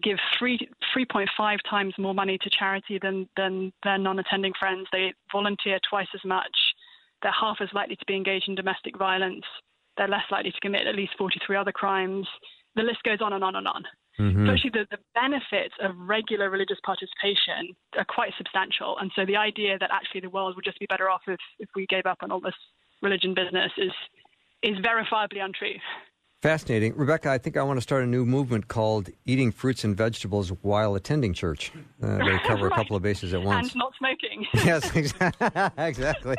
[0.04, 0.56] give three,
[0.96, 4.86] 3.5 times more money to charity than, than their non attending friends.
[4.92, 6.56] They volunteer twice as much.
[7.22, 9.44] They're half as likely to be engaged in domestic violence.
[9.96, 12.28] They're less likely to commit at least 43 other crimes.
[12.76, 13.82] The list goes on and on and on.
[14.18, 14.46] Mm-hmm.
[14.46, 18.96] So actually, the, the benefits of regular religious participation are quite substantial.
[19.00, 21.68] And so the idea that actually the world would just be better off if, if
[21.74, 22.54] we gave up on all this
[23.02, 23.92] religion business is
[24.62, 25.74] is verifiably untrue.
[26.44, 26.94] Fascinating.
[26.94, 30.50] Rebecca, I think I want to start a new movement called Eating Fruits and Vegetables
[30.60, 31.72] While Attending Church.
[32.02, 32.72] Uh, they cover right.
[32.72, 33.72] a couple of bases at once.
[33.72, 34.46] And not smoking.
[34.54, 34.94] yes,
[35.78, 36.36] exactly.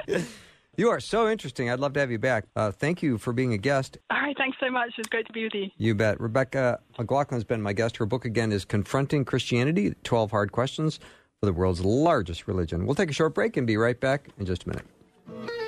[0.78, 1.70] You are so interesting.
[1.70, 2.46] I'd love to have you back.
[2.56, 3.98] Uh, thank you for being a guest.
[4.10, 4.36] All right.
[4.38, 4.92] Thanks so much.
[4.98, 5.70] It's great to be with you.
[5.78, 6.20] You bet.
[6.20, 7.98] Rebecca McLaughlin's been my guest.
[7.98, 11.00] Her book, again, is Confronting Christianity 12 Hard Questions
[11.40, 12.86] for the World's Largest Religion.
[12.86, 15.65] We'll take a short break and be right back in just a minute.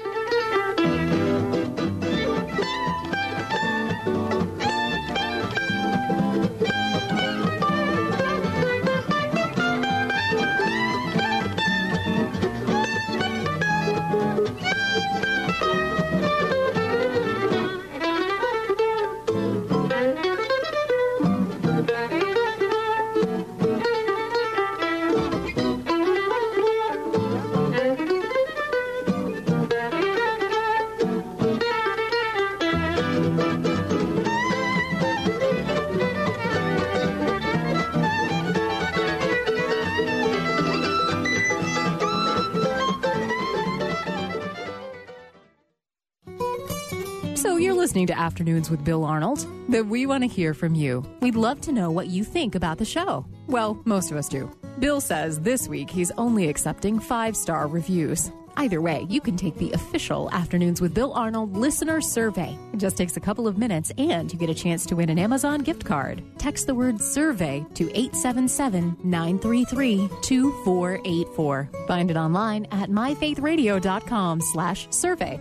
[47.88, 51.06] Listening to Afternoons with Bill Arnold, that we want to hear from you.
[51.22, 53.26] We'd love to know what you think about the show.
[53.48, 54.52] Well, most of us do.
[54.80, 58.30] Bill says this week he's only accepting five star reviews.
[58.58, 62.58] Either way, you can take the official Afternoons with Bill Arnold listener survey.
[62.74, 65.18] It just takes a couple of minutes and you get a chance to win an
[65.18, 66.22] Amazon gift card.
[66.38, 71.70] Text the word survey to 877 933 2484.
[71.88, 75.40] Find it online at myfaithradio.com slash survey.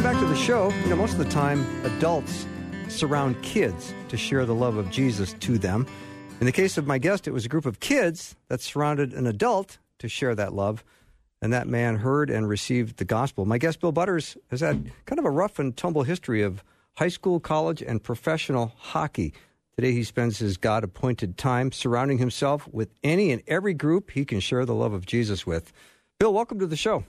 [0.00, 0.70] Welcome back to the show.
[0.84, 2.46] You know, most of the time, adults
[2.88, 5.86] surround kids to share the love of Jesus to them.
[6.40, 9.26] In the case of my guest, it was a group of kids that surrounded an
[9.26, 10.82] adult to share that love.
[11.42, 13.44] And that man heard and received the gospel.
[13.44, 16.64] My guest, Bill Butters, has had kind of a rough and tumble history of
[16.96, 19.34] high school, college, and professional hockey.
[19.76, 24.24] Today, he spends his God appointed time surrounding himself with any and every group he
[24.24, 25.74] can share the love of Jesus with.
[26.18, 27.04] Bill, welcome to the show.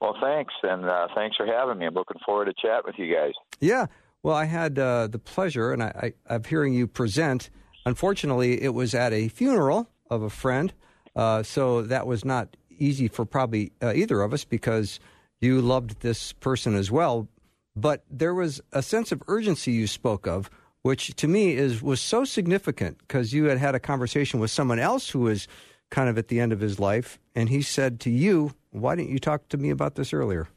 [0.00, 1.86] Well, thanks, and uh, thanks for having me.
[1.86, 3.32] I'm looking forward to chat with you guys.
[3.60, 3.86] Yeah,
[4.22, 7.50] well, I had uh, the pleasure and I, I, of hearing you present.
[7.86, 10.72] Unfortunately, it was at a funeral of a friend,
[11.16, 14.98] uh, so that was not easy for probably uh, either of us because
[15.40, 17.28] you loved this person as well.
[17.76, 20.48] but there was a sense of urgency you spoke of,
[20.82, 24.78] which to me is was so significant because you had had a conversation with someone
[24.78, 25.48] else who was
[25.94, 29.10] kind of at the end of his life, and he said to you, "Why didn't
[29.10, 30.48] you talk to me about this earlier?"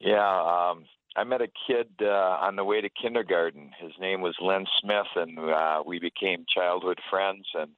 [0.00, 3.70] Yeah, um, I met a kid uh, on the way to kindergarten.
[3.78, 7.72] His name was Len Smith, and uh, we became childhood friends and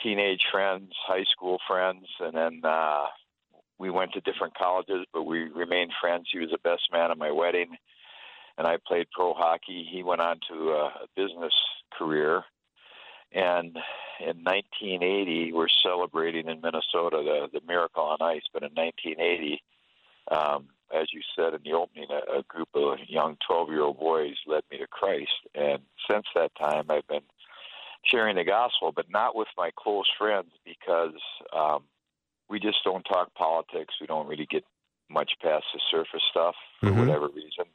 [0.00, 3.06] teenage friends, high school friends, and then uh,
[3.78, 6.28] we went to different colleges, but we remained friends.
[6.30, 7.76] He was the best man at my wedding,
[8.58, 9.88] and I played pro hockey.
[9.90, 11.54] He went on to a business
[11.98, 12.44] career,
[13.34, 13.76] and
[14.20, 18.42] in 1980, we're celebrating in Minnesota the the Miracle on Ice.
[18.52, 19.62] But in 1980,
[20.30, 23.98] um, as you said in the opening, a, a group of young 12 year old
[23.98, 25.32] boys led me to Christ.
[25.54, 27.22] And since that time, I've been
[28.04, 31.20] sharing the gospel, but not with my close friends because
[31.56, 31.84] um,
[32.48, 33.94] we just don't talk politics.
[34.00, 34.64] We don't really get
[35.10, 37.00] much past the surface stuff for mm-hmm.
[37.00, 37.66] whatever reason.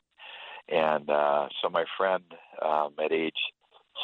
[0.70, 2.24] And uh, so my friend
[2.62, 3.38] um, at age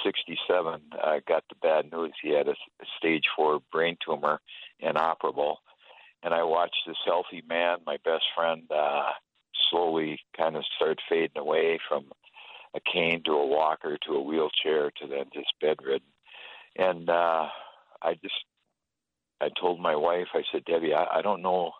[0.03, 2.13] 67 uh, got the bad news.
[2.21, 4.39] He had a, a stage four brain tumor,
[4.79, 5.60] inoperable
[6.23, 9.12] and I watched this healthy man, my best friend, uh,
[9.69, 12.06] slowly kind of start fading away from
[12.73, 16.08] a cane to a walker to a wheelchair to then just bedridden.
[16.77, 17.47] And uh,
[18.01, 18.34] I just,
[19.41, 21.73] I told my wife, I said, Debbie, I, I don't know.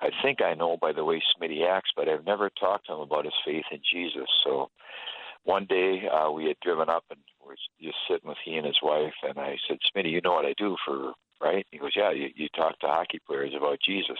[0.00, 3.00] I think I know by the way Smitty acts, but I've never talked to him
[3.00, 4.28] about his faith in Jesus.
[4.44, 4.70] So
[5.44, 8.78] one day uh, we had driven up and we're just sitting with he and his
[8.82, 11.66] wife, and I said, Smitty, you know what I do for right?
[11.70, 14.18] He goes, yeah, you, you talk to hockey players about Jesus.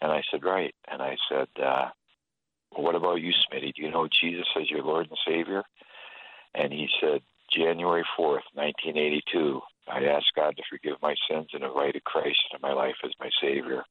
[0.00, 0.74] And I said, right.
[0.90, 1.88] And I said, uh,
[2.72, 3.74] well, what about you, Smitty?
[3.74, 5.62] Do you know Jesus as your Lord and Savior?
[6.54, 12.02] And he said, January 4th, 1982, I asked God to forgive my sins and invited
[12.04, 13.84] Christ into my life as my Savior.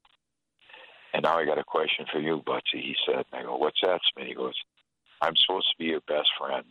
[1.14, 2.82] And now I got a question for you, Butsy.
[2.82, 4.30] He said, And I go, what's that, Smitty?
[4.30, 4.56] He goes,
[5.24, 6.66] I'm supposed to be your best friend.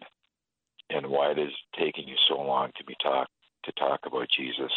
[0.90, 3.28] And why it is taking you so long to be talk
[3.64, 4.72] to talk about Jesus?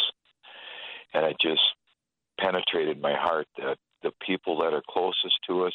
[1.15, 1.61] and it just
[2.39, 5.73] penetrated my heart that the people that are closest to us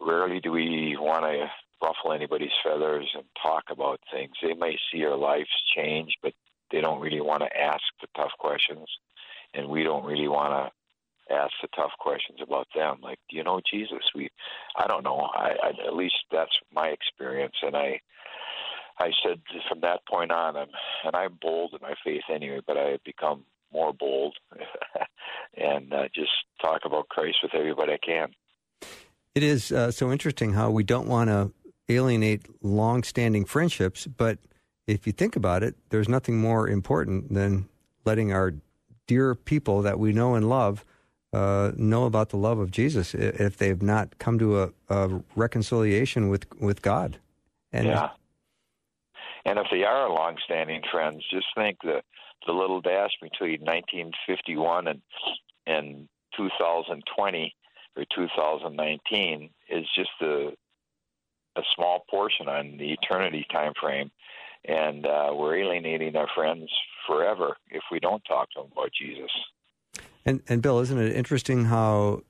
[0.00, 1.46] rarely do we want to
[1.82, 4.32] ruffle anybody's feathers and talk about things.
[4.42, 6.32] They may see our lives change, but
[6.72, 8.86] they don't really want to ask the tough questions,
[9.52, 10.72] and we don't really want to
[11.30, 12.98] ask the tough questions about them.
[13.02, 14.02] Like, do you know Jesus?
[14.14, 14.30] We,
[14.76, 15.28] I don't know.
[15.34, 18.00] I, I at least that's my experience, and I.
[18.96, 20.68] I said from that point on, I'm,
[21.04, 24.36] and I'm bold in my faith anyway, but I have become more bold
[25.56, 26.30] and uh, just
[26.62, 28.28] talk about Christ with everybody I can.
[29.34, 31.52] It is uh, so interesting how we don't want to
[31.88, 34.38] alienate long-standing friendships, but
[34.86, 37.68] if you think about it, there's nothing more important than
[38.04, 38.54] letting our
[39.06, 40.84] dear people that we know and love
[41.34, 46.28] uh, know about the love of Jesus if they've not come to a, a reconciliation
[46.28, 47.18] with with God.
[47.72, 48.10] And yeah.
[49.46, 52.02] And if they are long-standing friends, just think the
[52.46, 55.02] the little dash between 1951 and
[55.66, 57.54] and 2020
[57.96, 60.52] or 2019 is just a
[61.56, 64.10] a small portion on the eternity time frame,
[64.64, 66.68] and uh, we're alienating our friends
[67.06, 69.30] forever if we don't talk to them about Jesus.
[70.26, 72.22] And and Bill, isn't it interesting how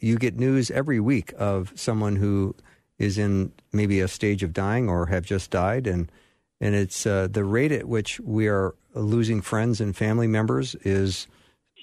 [0.00, 2.54] you get news every week of someone who
[2.98, 6.10] is in maybe a stage of dying or have just died, and
[6.60, 11.26] and it's uh, the rate at which we are losing friends and family members is,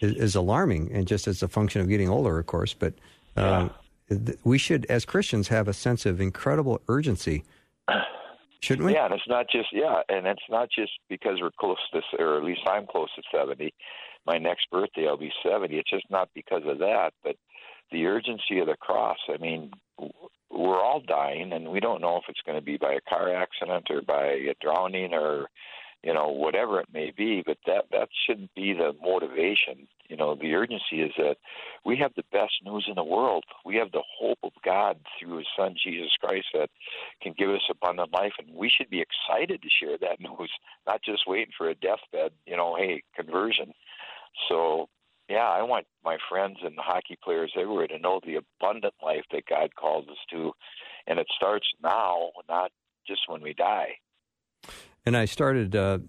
[0.02, 2.74] is, is alarming, and just as a function of getting older, of course.
[2.74, 2.94] But
[3.36, 3.70] uh,
[4.10, 4.34] yeah.
[4.44, 7.44] we should, as Christians, have a sense of incredible urgency,
[8.62, 8.94] shouldn't we?
[8.94, 12.38] Yeah, and it's not just yeah, and it's not just because we're close to, or
[12.38, 13.74] at least I'm close to seventy.
[14.26, 15.78] My next birthday, I'll be seventy.
[15.78, 17.36] It's just not because of that, but
[17.92, 19.18] the urgency of the cross.
[19.30, 19.72] I mean,
[20.50, 23.34] we're all dying, and we don't know if it's going to be by a car
[23.34, 25.48] accident or by a drowning or
[26.04, 27.44] you know whatever it may be.
[27.46, 29.88] But that that shouldn't be the motivation.
[30.08, 31.38] You know, the urgency is that
[31.86, 33.46] we have the best news in the world.
[33.66, 36.70] We have the hope of God through His Son Jesus Christ that
[37.22, 40.52] can give us abundant life, and we should be excited to share that news,
[40.86, 42.32] not just waiting for a deathbed.
[42.46, 43.74] You know, hey, conversion.
[44.50, 44.89] So
[45.32, 49.46] yeah, I want my friends and hockey players everywhere to know the abundant life that
[49.50, 50.52] God calls us to.
[51.08, 52.72] And it starts now, not
[53.08, 53.98] just when we die.
[55.06, 56.00] And I started uh,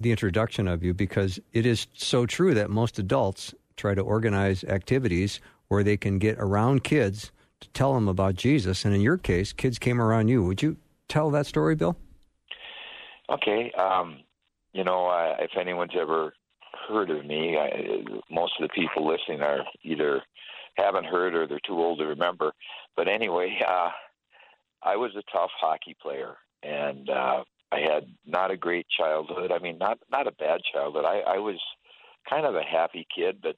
[0.00, 4.64] the introduction of you because it is so true that most adults try to organize
[4.64, 8.84] activities where they can get around kids to tell them about Jesus.
[8.84, 10.42] And in your case, kids came around you.
[10.42, 10.76] Would you
[11.08, 11.96] tell that story, Bill?
[13.30, 13.72] Okay.
[13.78, 14.24] Um,
[14.72, 16.34] you know, uh, if anyone's ever
[16.88, 17.56] heard of me.
[17.56, 20.22] I, most of the people listening are either
[20.76, 22.52] haven't heard or they're too old to remember.
[22.96, 23.90] But anyway, uh,
[24.82, 29.52] I was a tough hockey player, and uh, I had not a great childhood.
[29.52, 31.04] I mean, not not a bad childhood.
[31.04, 31.60] I, I was
[32.28, 33.56] kind of a happy kid, but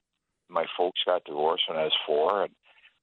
[0.49, 2.53] my folks got divorced when I was four, and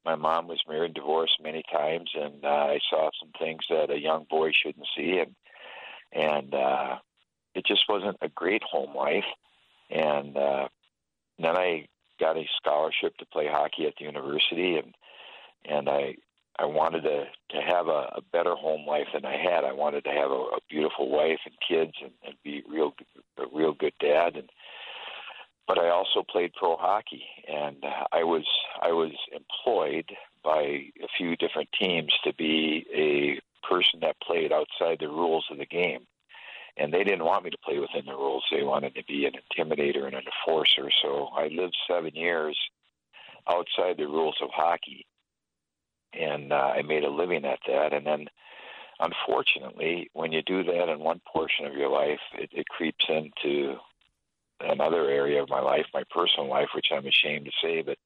[0.03, 3.99] my mom was married divorced many times, and uh, I saw some things that a
[3.99, 5.35] young boy shouldn't see, and
[6.13, 6.95] and uh,
[7.53, 9.25] it just wasn't a great home life.
[9.89, 10.67] And uh,
[11.39, 11.87] then I
[12.19, 14.95] got a scholarship to play hockey at the university, and
[15.65, 16.15] and I
[16.57, 19.63] I wanted to to have a, a better home life than I had.
[19.63, 22.93] I wanted to have a, a beautiful wife and kids, and, and be real
[23.37, 24.35] a real good dad.
[24.35, 24.49] And
[25.67, 28.45] but I also played pro hockey, and I was
[28.81, 30.11] I was employed
[30.43, 35.57] by a few different teams to be a person that played outside the rules of
[35.57, 36.05] the game.
[36.77, 38.43] And they didn't want me to play within the rules.
[38.51, 40.89] They wanted to be an intimidator and an enforcer.
[41.01, 42.57] So I lived seven years
[43.47, 45.05] outside the rules of hockey
[46.19, 47.93] and uh, I made a living at that.
[47.93, 48.27] And then,
[48.99, 53.75] unfortunately, when you do that in one portion of your life, it, it creeps into
[54.61, 57.97] another area of my life, my personal life, which I'm ashamed to say, but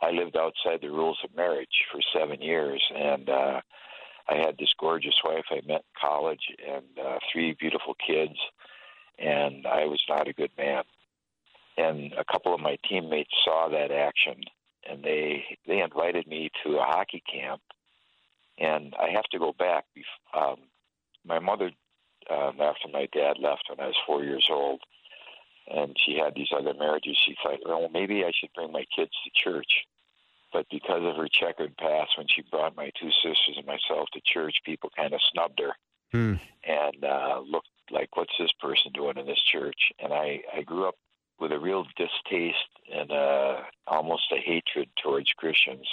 [0.00, 3.60] I lived outside the rules of marriage for seven years, and uh,
[4.30, 8.38] I had this gorgeous wife I met in college, and uh, three beautiful kids,
[9.18, 10.84] and I was not a good man.
[11.76, 14.44] And a couple of my teammates saw that action
[14.88, 17.60] and they they invited me to a hockey camp.
[18.58, 19.84] And I have to go back.
[20.36, 20.56] Um,
[21.24, 21.70] my mother,
[22.30, 24.80] um, after my dad left when I was four years old,
[25.66, 29.12] and she had these other marriages, she thought, well, maybe I should bring my kids
[29.24, 29.86] to church.
[30.52, 34.20] But because of her checkered past, when she brought my two sisters and myself to
[34.24, 35.72] church, people kind of snubbed her
[36.10, 36.34] hmm.
[36.64, 40.88] and uh, looked like, "What's this person doing in this church?" And I, I grew
[40.88, 40.96] up
[41.38, 42.56] with a real distaste
[42.92, 45.86] and uh, almost a hatred towards Christians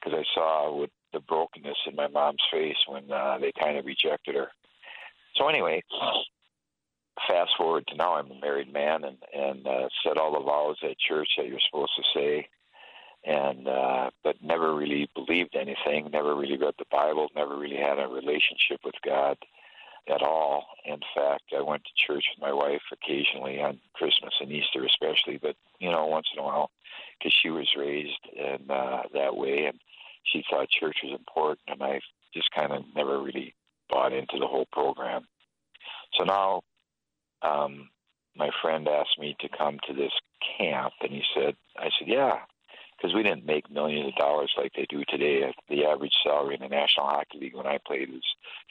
[0.00, 3.84] because I saw what the brokenness in my mom's face when uh, they kind of
[3.84, 4.48] rejected her.
[5.36, 5.82] So anyway,
[7.28, 10.76] fast forward to now, I'm a married man and and uh, said all the vows
[10.82, 12.48] at church that you're supposed to say,
[13.24, 17.98] and uh, but never really believed anything, never really read the Bible, never really had
[17.98, 19.36] a relationship with God
[20.08, 20.66] at all.
[20.84, 25.38] In fact, I went to church with my wife occasionally on Christmas and Easter, especially,
[25.40, 26.70] but you know, once in a while,
[27.18, 29.78] because she was raised in uh, that way, and
[30.24, 32.00] she thought church was important, and I
[32.34, 33.54] just kind of never really
[33.88, 35.26] bought into the whole program.
[36.14, 36.62] So now,
[37.42, 37.90] um,
[38.36, 40.12] my friend asked me to come to this
[40.58, 42.38] camp, and he said, I said, yeah,
[43.00, 45.52] because we didn't make millions of dollars like they do today.
[45.68, 48.22] The average salary in the National Hockey League when I played was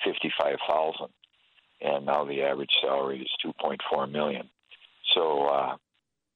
[0.04, 1.10] fifty-five thousand
[1.82, 4.50] and now the average salary is 2.4 million.
[5.14, 5.76] So uh,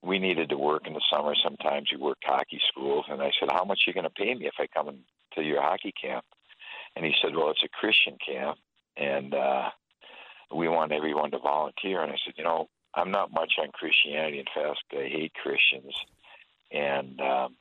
[0.02, 1.34] we needed to work in the summer.
[1.44, 4.34] Sometimes we worked hockey schools, and I said, "How much are you going to pay
[4.34, 5.00] me if I come
[5.36, 6.26] to your hockey camp?"
[6.96, 8.58] And he said, "Well, it's a Christian camp,
[8.98, 9.70] and uh,
[10.56, 14.40] we want everyone to volunteer." And I said, "You know, I'm not much on Christianity.
[14.40, 15.94] In fact, I hate Christians,
[16.72, 17.56] and um,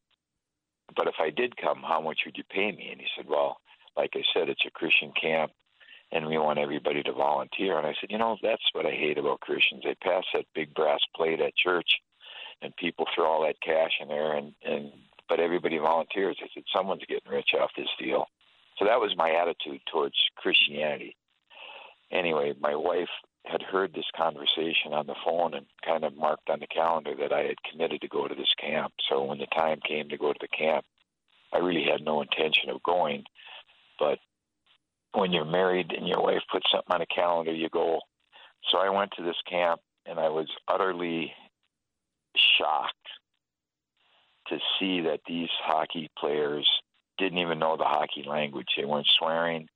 [0.96, 3.58] but if I did come, how much would you pay me?" And he said, "Well."
[3.94, 5.52] Like I said, it's a Christian camp
[6.12, 7.78] and we want everybody to volunteer.
[7.78, 9.82] And I said, you know, that's what I hate about Christians.
[9.82, 11.88] They pass that big brass plate at church,
[12.60, 14.92] and people throw all that cash in there, and and
[15.28, 16.36] but everybody volunteers.
[16.42, 18.26] I said, someone's getting rich off this deal.
[18.78, 21.16] So that was my attitude towards Christianity.
[22.10, 23.08] Anyway, my wife
[23.52, 27.32] had heard this conversation on the phone and kind of marked on the calendar that
[27.32, 28.92] I had committed to go to this camp.
[29.08, 30.84] So when the time came to go to the camp,
[31.52, 33.24] I really had no intention of going,
[33.98, 34.18] but
[35.12, 38.00] when you're married and your wife puts something on a calendar, you go.
[38.70, 41.32] So I went to this camp and I was utterly
[42.58, 42.96] shocked
[44.48, 46.66] to see that these hockey players
[47.18, 48.68] didn't even know the hockey language.
[48.76, 49.68] They weren't swearing.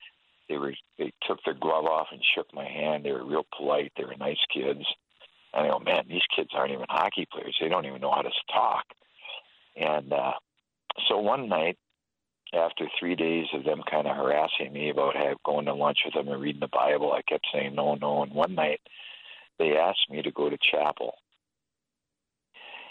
[0.48, 3.04] They were they took their glove off and shook my hand.
[3.04, 3.92] They were real polite.
[3.96, 4.84] They were nice kids.
[5.52, 7.56] And I go, man, these kids aren't even hockey players.
[7.60, 8.84] They don't even know how to talk.
[9.76, 10.32] And uh,
[11.08, 11.76] so one night
[12.52, 16.28] after three days of them kind of harassing me about going to lunch with them
[16.28, 18.22] and reading the Bible, I kept saying no, no.
[18.22, 18.80] And one night
[19.58, 21.14] they asked me to go to chapel.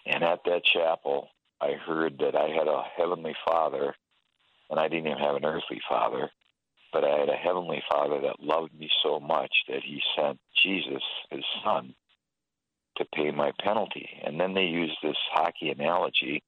[0.06, 1.30] And at that chapel,
[1.62, 3.96] I heard that I had a heavenly father,
[4.70, 6.30] and I didn't even have an earthly father,
[6.96, 11.04] but I had a heavenly father that loved me so much that he sent Jesus,
[11.30, 11.94] his son,
[12.96, 14.08] to pay my penalty.
[14.24, 16.42] And then they used this hockey analogy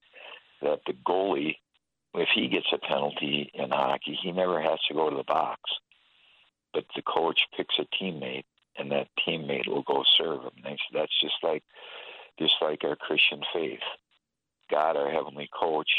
[0.61, 1.57] that the goalie
[2.13, 5.59] if he gets a penalty in hockey, he never has to go to the box.
[6.73, 8.45] But the coach picks a teammate,
[8.77, 10.63] and that teammate will go serve him.
[10.63, 11.63] And that's just like,
[12.39, 13.83] just like our Christian faith.
[14.71, 15.89] God, our heavenly coach,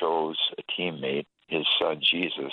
[0.00, 2.52] chose a teammate, his son Jesus,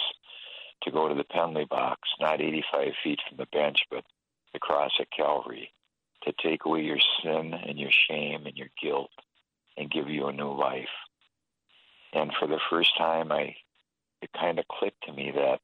[0.83, 4.03] to go to the penalty box, not 85 feet from the bench, but
[4.53, 5.71] the cross at Calvary,
[6.23, 9.11] to take away your sin and your shame and your guilt
[9.77, 10.87] and give you a new life.
[12.13, 13.55] And for the first time, I
[14.21, 15.59] it kind of clicked to me that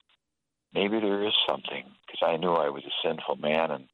[0.74, 3.86] maybe there is something because I knew I was a sinful man and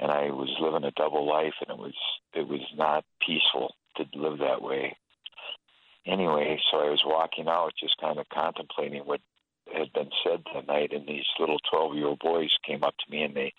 [0.00, 1.94] and I was living a double life and it was
[2.34, 4.96] it was not peaceful to live that way.
[6.06, 9.20] Anyway, so I was walking out just kind of contemplating what
[9.74, 13.10] had been said that night and these little 12 year old boys came up to
[13.10, 13.52] me and they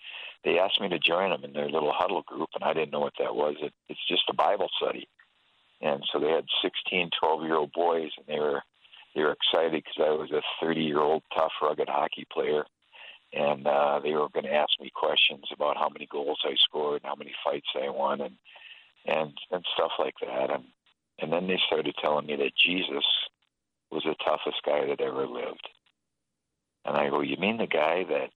[0.44, 3.00] they asked me to join them in their little huddle group and I didn't know
[3.00, 3.56] what that was.
[3.60, 5.08] It, it's just a Bible study.
[5.80, 8.62] And so they had 16, 12 year old boys and they were
[9.14, 12.64] they were excited because I was a 30 year old tough, rugged hockey player.
[13.32, 17.02] And uh, they were going to ask me questions about how many goals I scored,
[17.02, 18.36] and how many fights I won, and
[19.04, 20.50] and and stuff like that.
[20.50, 20.64] And
[21.18, 23.04] and then they started telling me that Jesus
[23.90, 25.68] was the toughest guy that ever lived.
[26.86, 28.30] And I go, you mean the guy that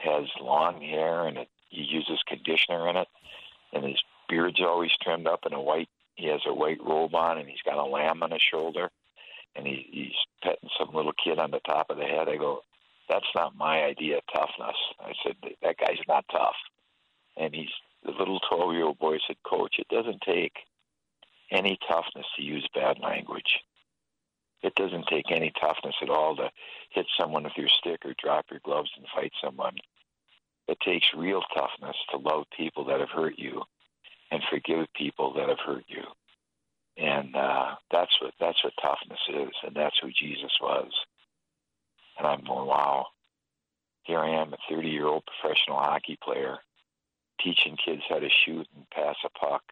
[0.00, 3.08] has long hair and it, he uses conditioner in it,
[3.72, 5.88] and his beard's always trimmed up in a white.
[6.14, 8.90] He has a white robe on, and he's got a lamb on his shoulder
[9.58, 12.28] and he, he's petting some little kid on the top of the head.
[12.28, 12.62] I go,
[13.08, 14.76] that's not my idea of toughness.
[15.00, 16.54] I said, that guy's not tough.
[17.36, 17.70] And he's
[18.04, 20.52] the little 12 year old boy said, Coach, it doesn't take
[21.50, 23.60] any toughness to use bad language.
[24.62, 26.50] It doesn't take any toughness at all to
[26.90, 29.76] hit someone with your stick or drop your gloves and fight someone.
[30.66, 33.62] It takes real toughness to love people that have hurt you
[34.30, 36.02] and forgive people that have hurt you
[36.98, 40.90] and uh, that's what that's what toughness is, and that's who Jesus was.
[42.18, 43.06] And I'm going, wow.
[44.02, 46.58] Here I am, a 30 year old professional hockey player,
[47.40, 49.62] teaching kids how to shoot and pass a puck,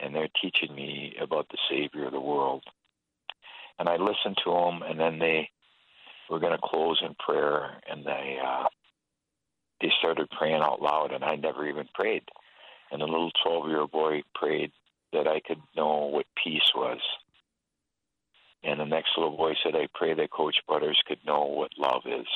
[0.00, 2.64] and they're teaching me about the Savior of the world.
[3.78, 5.50] And I listened to them, and then they
[6.30, 8.64] were going to close in prayer, and they uh,
[9.80, 12.22] they started praying out loud, and I never even prayed.
[12.90, 14.72] And the little 12 year old boy prayed
[15.12, 17.00] that I could know what peace was.
[18.62, 22.02] And the next little boy said, I pray that Coach Butters could know what love
[22.06, 22.26] is.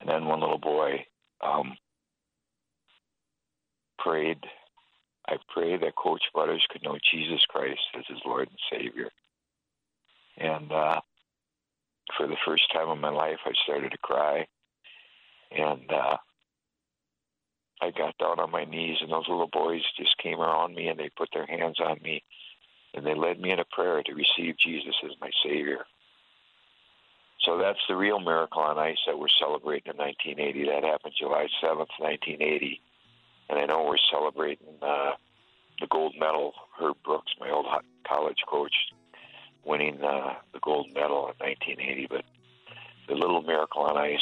[0.00, 1.04] And then one little boy
[1.42, 1.76] um,
[3.98, 4.38] prayed,
[5.28, 9.10] I pray that Coach Butters could know Jesus Christ as his Lord and Savior.
[10.38, 11.00] And uh,
[12.16, 14.46] for the first time in my life, I started to cry.
[15.50, 16.16] And uh,
[17.80, 20.98] I got down on my knees, and those little boys just came around me and
[20.98, 22.22] they put their hands on me
[22.94, 25.84] and they led me in a prayer to receive Jesus as my Savior.
[27.40, 30.66] So that's the real miracle on ice that we're celebrating in 1980.
[30.66, 32.80] That happened July 7th, 1980.
[33.50, 35.12] And I know we're celebrating uh,
[35.80, 36.54] the gold medal.
[36.78, 37.66] Herb Brooks, my old
[38.06, 38.72] college coach,
[39.66, 42.06] winning uh, the gold medal in 1980.
[42.10, 42.24] But
[43.08, 44.18] the little miracle on ice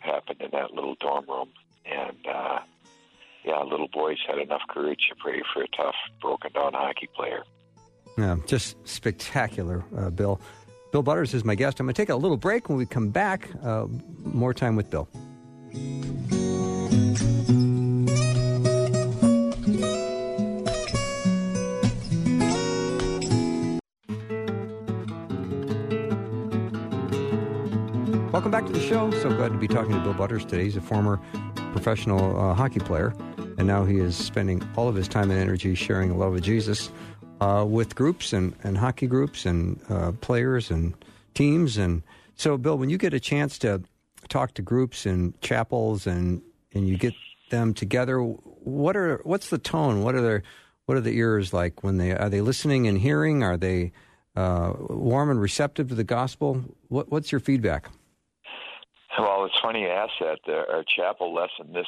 [0.00, 1.48] happened in that little dorm room.
[1.84, 2.58] And uh,
[3.44, 7.42] yeah, little boys had enough courage to pray for a tough, broken down hockey player.
[8.16, 10.40] Yeah, just spectacular, uh, Bill.
[10.90, 11.80] Bill Butters is my guest.
[11.80, 12.68] I'm going to take a little break.
[12.68, 13.86] When we come back, uh,
[14.24, 15.08] more time with Bill.
[28.38, 29.10] Welcome back to the show.
[29.20, 30.62] So glad to be talking to Bill Butters today.
[30.62, 31.16] He's a former
[31.72, 33.12] professional uh, hockey player,
[33.58, 36.42] and now he is spending all of his time and energy sharing the love of
[36.42, 36.92] Jesus
[37.40, 40.94] uh, with groups and, and hockey groups and uh, players and
[41.34, 41.78] teams.
[41.78, 42.04] And
[42.36, 43.82] so, Bill, when you get a chance to
[44.28, 46.40] talk to groups and chapels and
[46.72, 47.14] and you get
[47.50, 50.04] them together, what are what's the tone?
[50.04, 50.44] What are their
[50.86, 53.42] what are the ears like when they are they listening and hearing?
[53.42, 53.90] Are they
[54.36, 56.62] uh, warm and receptive to the gospel?
[56.86, 57.90] What, what's your feedback?
[59.18, 60.38] Well, it's funny you ask that.
[60.48, 61.86] our chapel lesson this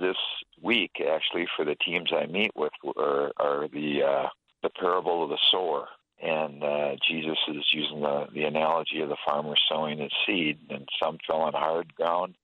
[0.00, 0.16] this
[0.62, 4.28] week, actually, for the teams I meet with, are, are the uh,
[4.62, 5.88] the parable of the sower,
[6.22, 10.88] and uh, Jesus is using the the analogy of the farmer sowing his seed, and
[11.02, 12.36] some fell on hard ground,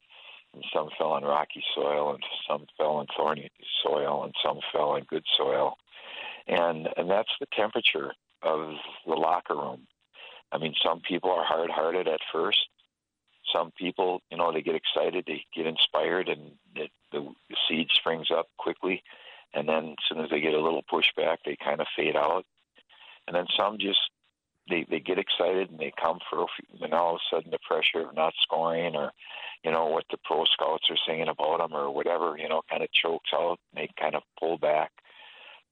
[0.52, 3.48] and some fell on rocky soil, and some fell on thorny
[3.84, 5.76] soil, and some fell in good soil,
[6.48, 8.12] and and that's the temperature
[8.42, 8.74] of
[9.06, 9.86] the locker room.
[10.50, 12.68] I mean, some people are hard-hearted at first,
[13.52, 17.88] some people, you know, they get excited, they get inspired, and it, the, the seed
[17.94, 19.02] springs up quickly.
[19.52, 22.44] And then as soon as they get a little pushback, they kind of fade out.
[23.26, 24.00] And then some just
[24.68, 27.50] they they get excited and they come for a few, and all of a sudden
[27.50, 29.12] the pressure of not scoring or
[29.62, 32.82] you know what the pro scouts are saying about them or whatever you know kind
[32.82, 34.90] of chokes out and they kind of pull back.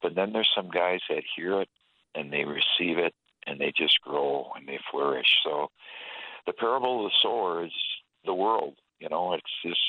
[0.02, 1.68] But then there's some guys that hear it
[2.14, 3.14] and they receive it
[3.46, 4.68] and they just grow and
[6.52, 7.72] parable of the sower is
[8.24, 8.74] the world.
[8.98, 9.80] You know, it's just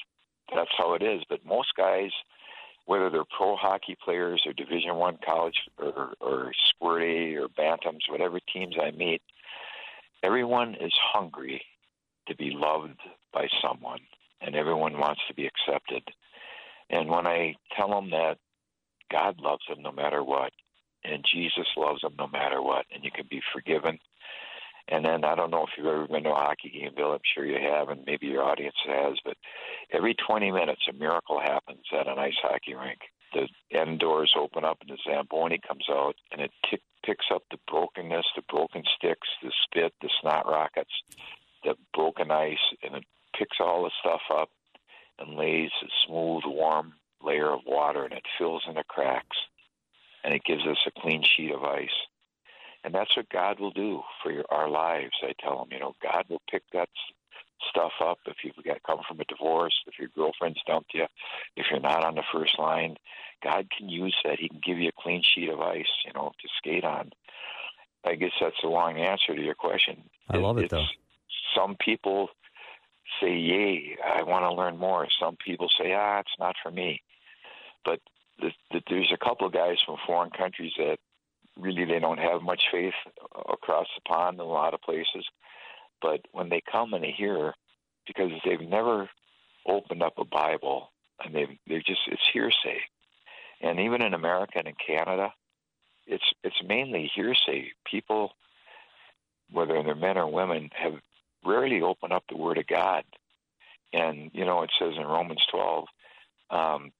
[0.54, 1.22] that's how it is.
[1.30, 2.12] But most guys,
[2.86, 8.10] whether they're pro hockey players or Division One college or, or Squirt A or Bantams,
[8.10, 9.22] whatever teams I meet,
[10.24, 11.62] everyone is hungry
[12.28, 13.00] to be loved
[13.34, 14.00] by someone,
[14.42, 16.04] and everyone wants to be accepted.
[16.90, 18.38] And when I tell them that
[19.12, 20.52] God loves them no matter what,
[21.04, 24.00] and Jesus loves them no matter what, and you can be forgiven.
[24.90, 27.14] And then I don't know if you've ever been to a hockey game, Bill.
[27.14, 29.18] I'm sure you have, and maybe your audience has.
[29.24, 29.38] But
[29.92, 33.00] every 20 minutes, a miracle happens at an ice hockey rink.
[33.34, 37.44] The end doors open up, and the Zamboni comes out, and it t- picks up
[37.50, 40.92] the brokenness, the broken sticks, the spit, the snot rockets,
[41.64, 43.04] the broken ice, and it
[43.38, 44.50] picks all the stuff up
[45.18, 49.38] and lays a smooth, warm layer of water, and it fills in the cracks,
[50.24, 51.90] and it gives us a clean sheet of ice.
[52.84, 55.14] And that's what God will do for your, our lives.
[55.22, 56.90] I tell them, you know, God will pick that
[57.70, 61.06] stuff up if you've got come from a divorce, if your girlfriend's dumped you,
[61.56, 62.96] if you're not on the first line.
[63.44, 64.40] God can use that.
[64.40, 67.12] He can give you a clean sheet of ice, you know, to skate on.
[68.06, 70.04] I guess that's a long answer to your question.
[70.30, 70.86] I love it, though.
[71.56, 72.30] Some people
[73.22, 77.02] say, "Yay, I want to learn more." Some people say, "Ah, it's not for me."
[77.86, 78.00] But
[78.40, 80.98] the, the, there's a couple of guys from foreign countries that
[81.60, 82.94] really they don't have much faith
[83.50, 85.26] across the pond in a lot of places.
[86.02, 87.54] But when they come and they hear,
[88.08, 89.10] because they've never
[89.68, 90.92] opened up a Bible
[91.24, 92.82] and they've they just it's hearsay,
[93.62, 95.34] and even in America and in Canada,
[96.06, 97.72] it's it's mainly hearsay.
[97.90, 98.32] People,
[99.52, 100.96] whether they're men or women, have
[101.46, 103.04] rarely opened up the Word of God.
[103.94, 105.86] And you know, it says in Romans twelve,
[106.50, 106.92] um,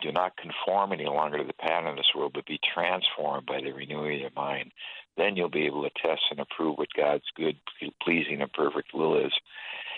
[0.00, 3.60] do not conform any longer to the pattern of this world, but be transformed by
[3.60, 4.72] the renewing of your mind.
[5.16, 7.56] Then you'll be able to test and approve what God's good,
[8.02, 9.32] pleasing, and perfect will is.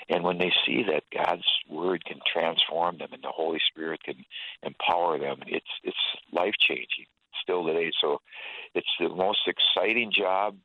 [0.08, 4.24] And when they see that God's word can transform them and the Holy Spirit can
[4.62, 5.96] empower them, it's it's
[6.32, 7.06] life changing
[7.42, 7.92] still today.
[8.00, 8.20] So
[8.74, 10.56] it's the most exciting job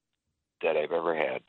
[0.61, 1.41] that I've ever had.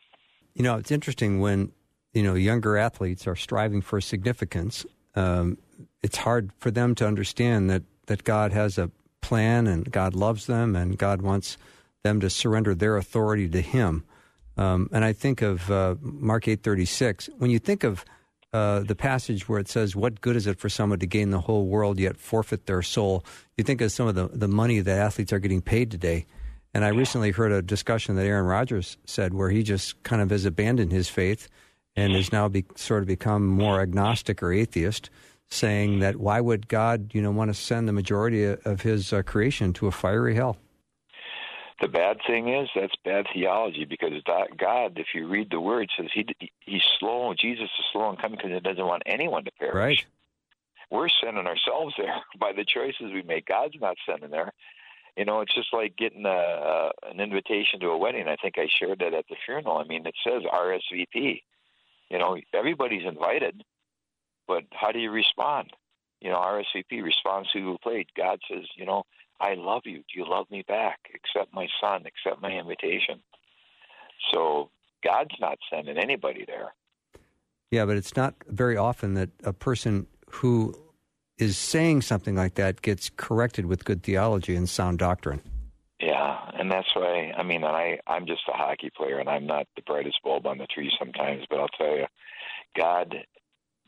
[0.55, 1.73] You know, it's interesting when
[2.13, 4.85] you know younger athletes are striving for significance.
[5.17, 5.59] Um,
[6.03, 8.91] it's hard for them to understand that, that God has a
[9.21, 11.57] plan and God loves them and God wants
[12.05, 14.05] them to surrender their authority to Him.
[14.57, 17.29] Um, and I think of uh, Mark eight thirty six.
[17.39, 18.05] When you think of
[18.53, 21.41] uh, the passage where it says, "What good is it for someone to gain the
[21.41, 23.25] whole world yet forfeit their soul?"
[23.57, 26.27] You think of some of the the money that athletes are getting paid today.
[26.73, 30.31] And I recently heard a discussion that Aaron Rodgers said where he just kind of
[30.31, 31.49] has abandoned his faith
[31.97, 35.11] and has now be, sort of become more agnostic or atheist
[35.49, 39.23] saying that why would God, you know, want to send the majority of His uh,
[39.23, 40.57] creation to a fiery hell?
[41.81, 44.13] The bad thing is that's bad theology because
[44.59, 46.27] God, if you read the word, says he
[46.61, 47.35] he's slow.
[47.39, 49.75] Jesus is slow in coming because he doesn't want anyone to perish.
[49.75, 50.07] Right.
[50.91, 53.47] We're sending ourselves there by the choices we make.
[53.47, 54.53] God's not sending there.
[55.19, 58.27] You know, it's just like getting a, a, an invitation to a wedding.
[58.29, 59.79] I think I shared that at the funeral.
[59.79, 61.43] I mean, it says RSVP.
[62.11, 63.65] You know, everybody's invited,
[64.47, 65.73] but how do you respond?
[66.21, 68.07] You know, RSVP responds to who played.
[68.17, 69.05] God says, you know,
[69.41, 69.99] I love you.
[69.99, 70.99] Do you love me back?
[71.15, 72.05] Accept my son.
[72.07, 73.21] Accept my invitation.
[74.33, 74.71] So
[75.05, 76.75] God's not sending anybody there.
[77.71, 80.75] Yeah, but it's not very often that a person who
[81.39, 85.43] is saying something like that gets corrected with good theology and sound doctrine.
[86.01, 89.67] Yeah, and that's why I mean, I I'm just a hockey player, and I'm not
[89.77, 91.45] the brightest bulb on the tree sometimes.
[91.49, 92.07] But I'll tell you,
[92.77, 93.15] God,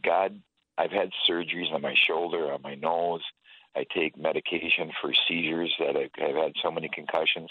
[0.02, 0.40] God
[0.78, 3.22] I've had surgeries on my shoulder, on my nose.
[3.76, 7.50] I take medication for seizures that I've, I've had so many concussions.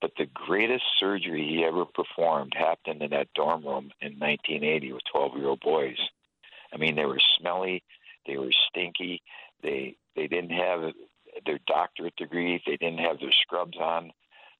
[0.00, 5.02] But the greatest surgery he ever performed happened in that dorm room in 1980 with
[5.12, 5.98] 12 year old boys.
[6.72, 7.82] I mean, they were smelly,
[8.26, 9.22] they were stinky,
[9.62, 10.92] they they didn't have
[11.48, 14.12] their doctorate degree, they didn't have their scrubs on,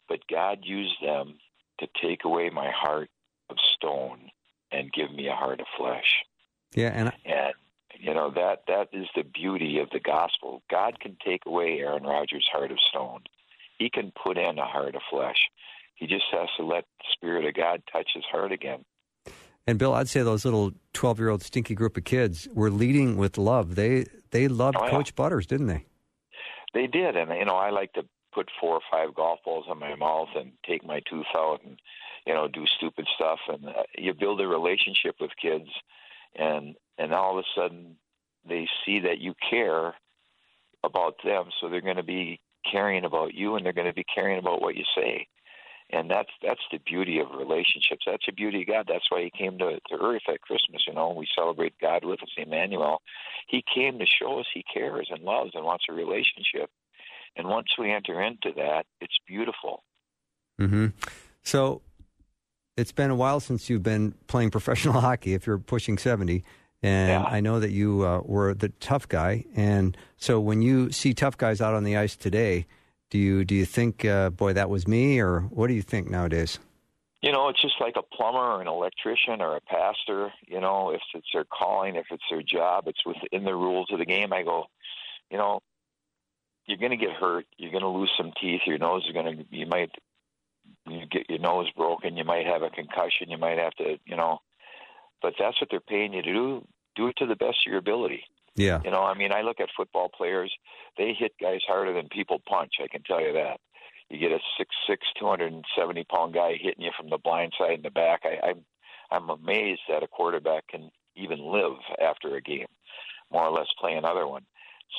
[0.09, 1.39] but God used them
[1.81, 3.11] to take away my heart
[3.51, 4.31] of stone
[4.73, 6.25] and give me a heart of flesh.
[6.75, 7.55] Yeah, and I- and
[8.01, 10.63] you know that that is the beauty of the gospel.
[10.71, 13.23] God can take away Aaron Rodgers' heart of stone.
[13.79, 15.39] He can put in a heart of flesh.
[15.95, 18.85] He just has to let the Spirit of God touch his heart again.
[19.67, 23.75] And Bill, I'd say those little twelve-year-old stinky group of kids were leading with love.
[23.75, 24.91] They they loved oh, yeah.
[24.91, 25.85] Coach Butters, didn't they?
[26.75, 28.05] They did, and you know I like to
[28.35, 31.79] put four or five golf balls in my mouth and take my tooth out and
[32.27, 35.69] you know do stupid stuff, and uh, you build a relationship with kids
[36.37, 37.97] and and all of a sudden
[38.49, 39.95] they see that you care
[40.85, 42.41] about them, so they're going to be
[42.71, 45.27] caring about you, and they're going to be caring about what you say.
[45.91, 48.05] And that's that's the beauty of relationships.
[48.07, 48.87] That's the beauty of God.
[48.89, 50.85] That's why He came to, to earth at Christmas.
[50.87, 53.01] You know, we celebrate God with us, Emmanuel.
[53.47, 56.71] He came to show us He cares and loves and wants a relationship.
[57.37, 59.83] And once we enter into that, it's beautiful.
[60.61, 60.89] Mm-hmm.
[61.43, 61.83] So
[62.77, 65.35] it's been a while since you've been playing professional hockey.
[65.35, 66.45] If you're pushing seventy,
[66.83, 67.25] and Yeah.
[67.25, 69.45] I know that you uh, were the tough guy.
[69.55, 72.67] And so when you see tough guys out on the ice today,
[73.11, 76.11] do you do you think, uh, boy, that was me, or what do you think
[76.11, 76.59] nowadays?
[77.23, 80.33] You know, it's just like a plumber or an electrician or a pastor.
[80.47, 83.99] You know, if it's their calling, if it's their job, it's within the rules of
[83.99, 84.33] the game.
[84.33, 84.67] I go,
[85.31, 85.61] you know,
[86.67, 87.47] you're going to get hurt.
[87.57, 88.61] You're going to lose some teeth.
[88.67, 89.91] Your nose is going to, you might
[90.87, 92.17] you get your nose broken.
[92.17, 93.31] You might have a concussion.
[93.31, 94.39] You might have to, you know,
[95.21, 96.67] but that's what they're paying you to do.
[96.95, 98.23] Do it to the best of your ability.
[98.59, 100.53] Yeah, You know, I mean, I look at football players;
[100.97, 102.75] they hit guys harder than people punch.
[102.83, 103.61] I can tell you that.
[104.11, 107.19] You get a six six, two hundred and seventy pound guy hitting you from the
[107.19, 108.23] blind side and the back.
[108.25, 108.65] I, I'm
[109.11, 112.67] I'm amazed that a quarterback can even live after a game,
[113.31, 114.45] more or less play another one.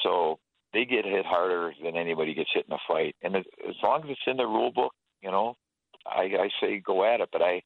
[0.03, 0.39] So
[0.73, 3.43] they get hit harder than anybody gets hit in a fight, and as
[3.83, 5.55] long as it's in the rule book, you know,
[6.05, 7.29] I, I say go at it.
[7.31, 7.61] But I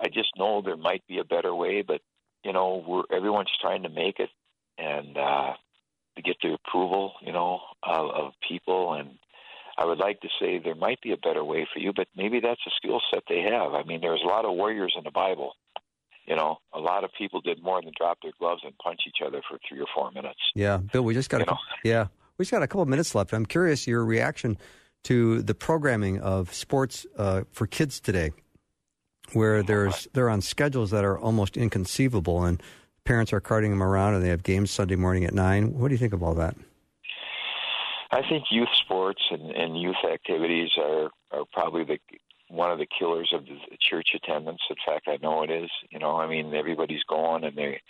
[0.00, 2.00] I just know there might be a better way, but
[2.44, 4.30] you know, we're everyone's trying to make it
[4.78, 5.52] and uh,
[6.16, 8.94] to get the approval, you know, of, of people.
[8.94, 9.10] And
[9.76, 12.40] I would like to say there might be a better way for you, but maybe
[12.40, 13.74] that's a skill set they have.
[13.74, 15.52] I mean, there's a lot of warriors in the Bible.
[16.26, 19.24] You know, a lot of people did more than drop their gloves and punch each
[19.26, 20.38] other for three or four minutes.
[20.54, 21.02] yeah, Bill.
[21.02, 21.56] We just got a know.
[21.84, 23.32] yeah, we just got a couple of minutes left.
[23.32, 24.58] I'm curious your reaction
[25.04, 28.32] to the programming of sports uh, for kids today,
[29.32, 32.62] where there's they're on schedules that are almost inconceivable, and
[33.08, 35.72] parents are carting them around, and they have games Sunday morning at nine.
[35.72, 36.54] What do you think of all that?
[38.10, 41.98] I think youth sports and, and youth activities are are probably the
[42.48, 44.60] one of the killers of the church attendance.
[44.68, 45.70] In fact, I know it is.
[45.90, 47.80] You know, I mean, everybody's going, and they.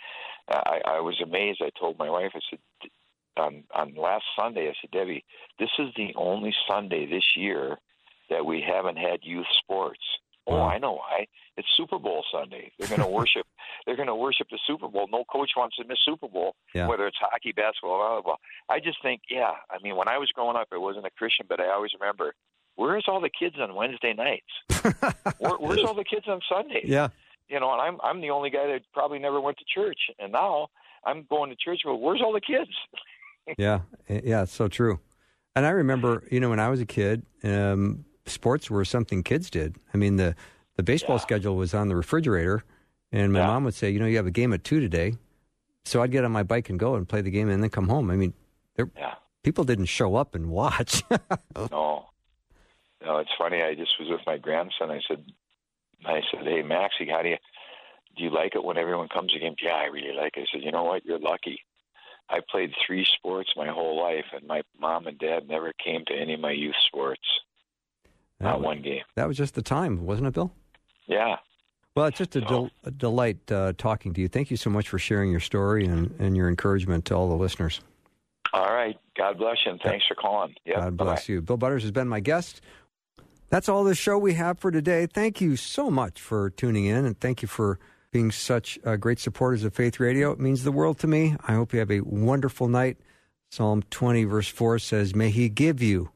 [0.49, 1.61] I, I was amazed.
[1.61, 2.31] I told my wife.
[2.33, 2.59] I said
[3.35, 4.69] on on last Sunday.
[4.69, 5.25] I said, Debbie,
[5.59, 7.77] this is the only Sunday this year
[8.29, 9.99] that we haven't had youth sports.
[10.47, 10.61] Oh.
[10.61, 11.27] I know why.
[11.57, 12.71] It's Super Bowl Sunday.
[12.79, 13.45] They're going to worship.
[13.85, 15.07] They're going to worship the Super Bowl.
[15.11, 16.87] No coach wants to miss Super Bowl, Yeah.
[16.87, 18.37] whether it's hockey, basketball, volleyball.
[18.69, 19.53] I just think, yeah.
[19.69, 22.33] I mean, when I was growing up, I wasn't a Christian, but I always remember,
[22.75, 25.03] where's all the kids on Wednesday nights?
[25.39, 26.81] Where, where's all the kids on Sunday?
[26.85, 27.09] Yeah,
[27.49, 30.31] You know, and I'm I'm the only guy that probably never went to church, and
[30.31, 30.67] now
[31.05, 31.81] I'm going to church.
[31.83, 32.71] But where's all the kids?
[33.57, 34.43] yeah, eh, yeah.
[34.43, 34.99] It's so true.
[35.55, 39.49] And I remember, you know, when I was a kid, um, sports were something kids
[39.49, 39.75] did.
[39.93, 40.35] I mean, the
[40.75, 41.21] the baseball Yeah.
[41.21, 42.63] schedule was on the refrigerator,
[43.11, 43.47] and my Yeah.
[43.47, 45.13] mom would say, you know, you have a game at two today,
[45.83, 47.89] so I'd get on my bike and go and play the game, and then come
[47.89, 48.09] home.
[48.09, 48.33] I mean,
[48.75, 49.15] there Yeah.
[49.43, 51.03] people didn't show up and watch.
[51.71, 52.07] No,
[53.03, 53.17] no.
[53.17, 53.61] It's funny.
[53.61, 54.89] I just was with my grandson.
[54.91, 55.25] I said,
[56.05, 57.37] I said, hey Maxie, how do you
[58.15, 58.23] do?
[58.23, 59.57] You like it when everyone comes to games?
[59.61, 60.41] Yeah, I really like it.
[60.41, 61.05] I said, you know what?
[61.05, 61.61] You're lucky.
[62.29, 66.13] I played three sports my whole life, and my mom and dad never came to
[66.13, 67.21] any of my youth sports.
[68.39, 69.01] That, Not was, one game.
[69.15, 70.51] that was just the time, wasn't it, Bill?
[71.07, 71.37] Yeah.
[71.95, 74.27] Well, it's just a, So- del- a delight uh, talking to you.
[74.27, 77.35] Thank you so much for sharing your story and, and your encouragement to all the
[77.35, 77.81] listeners.
[78.53, 78.97] All right.
[79.17, 80.55] God bless you, and thanks for calling.
[80.65, 80.79] Yeah.
[80.79, 81.41] God bless you.
[81.41, 82.61] Bill Butters has been my guest.
[83.49, 85.07] That's all the show we have for today.
[85.07, 87.79] Thank you so much for tuning in, and thank you for
[88.11, 90.31] being such uh, great supporters of Faith Radio.
[90.31, 91.35] It means the world to me.
[91.47, 92.97] I hope you have a wonderful night.
[93.51, 96.09] Psalm 20, verse 4 says, May He give you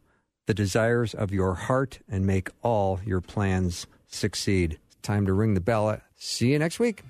[0.45, 4.79] the desires of your heart and make all your plans succeed.
[5.01, 5.99] Time to ring the bell.
[6.15, 7.03] See you next week.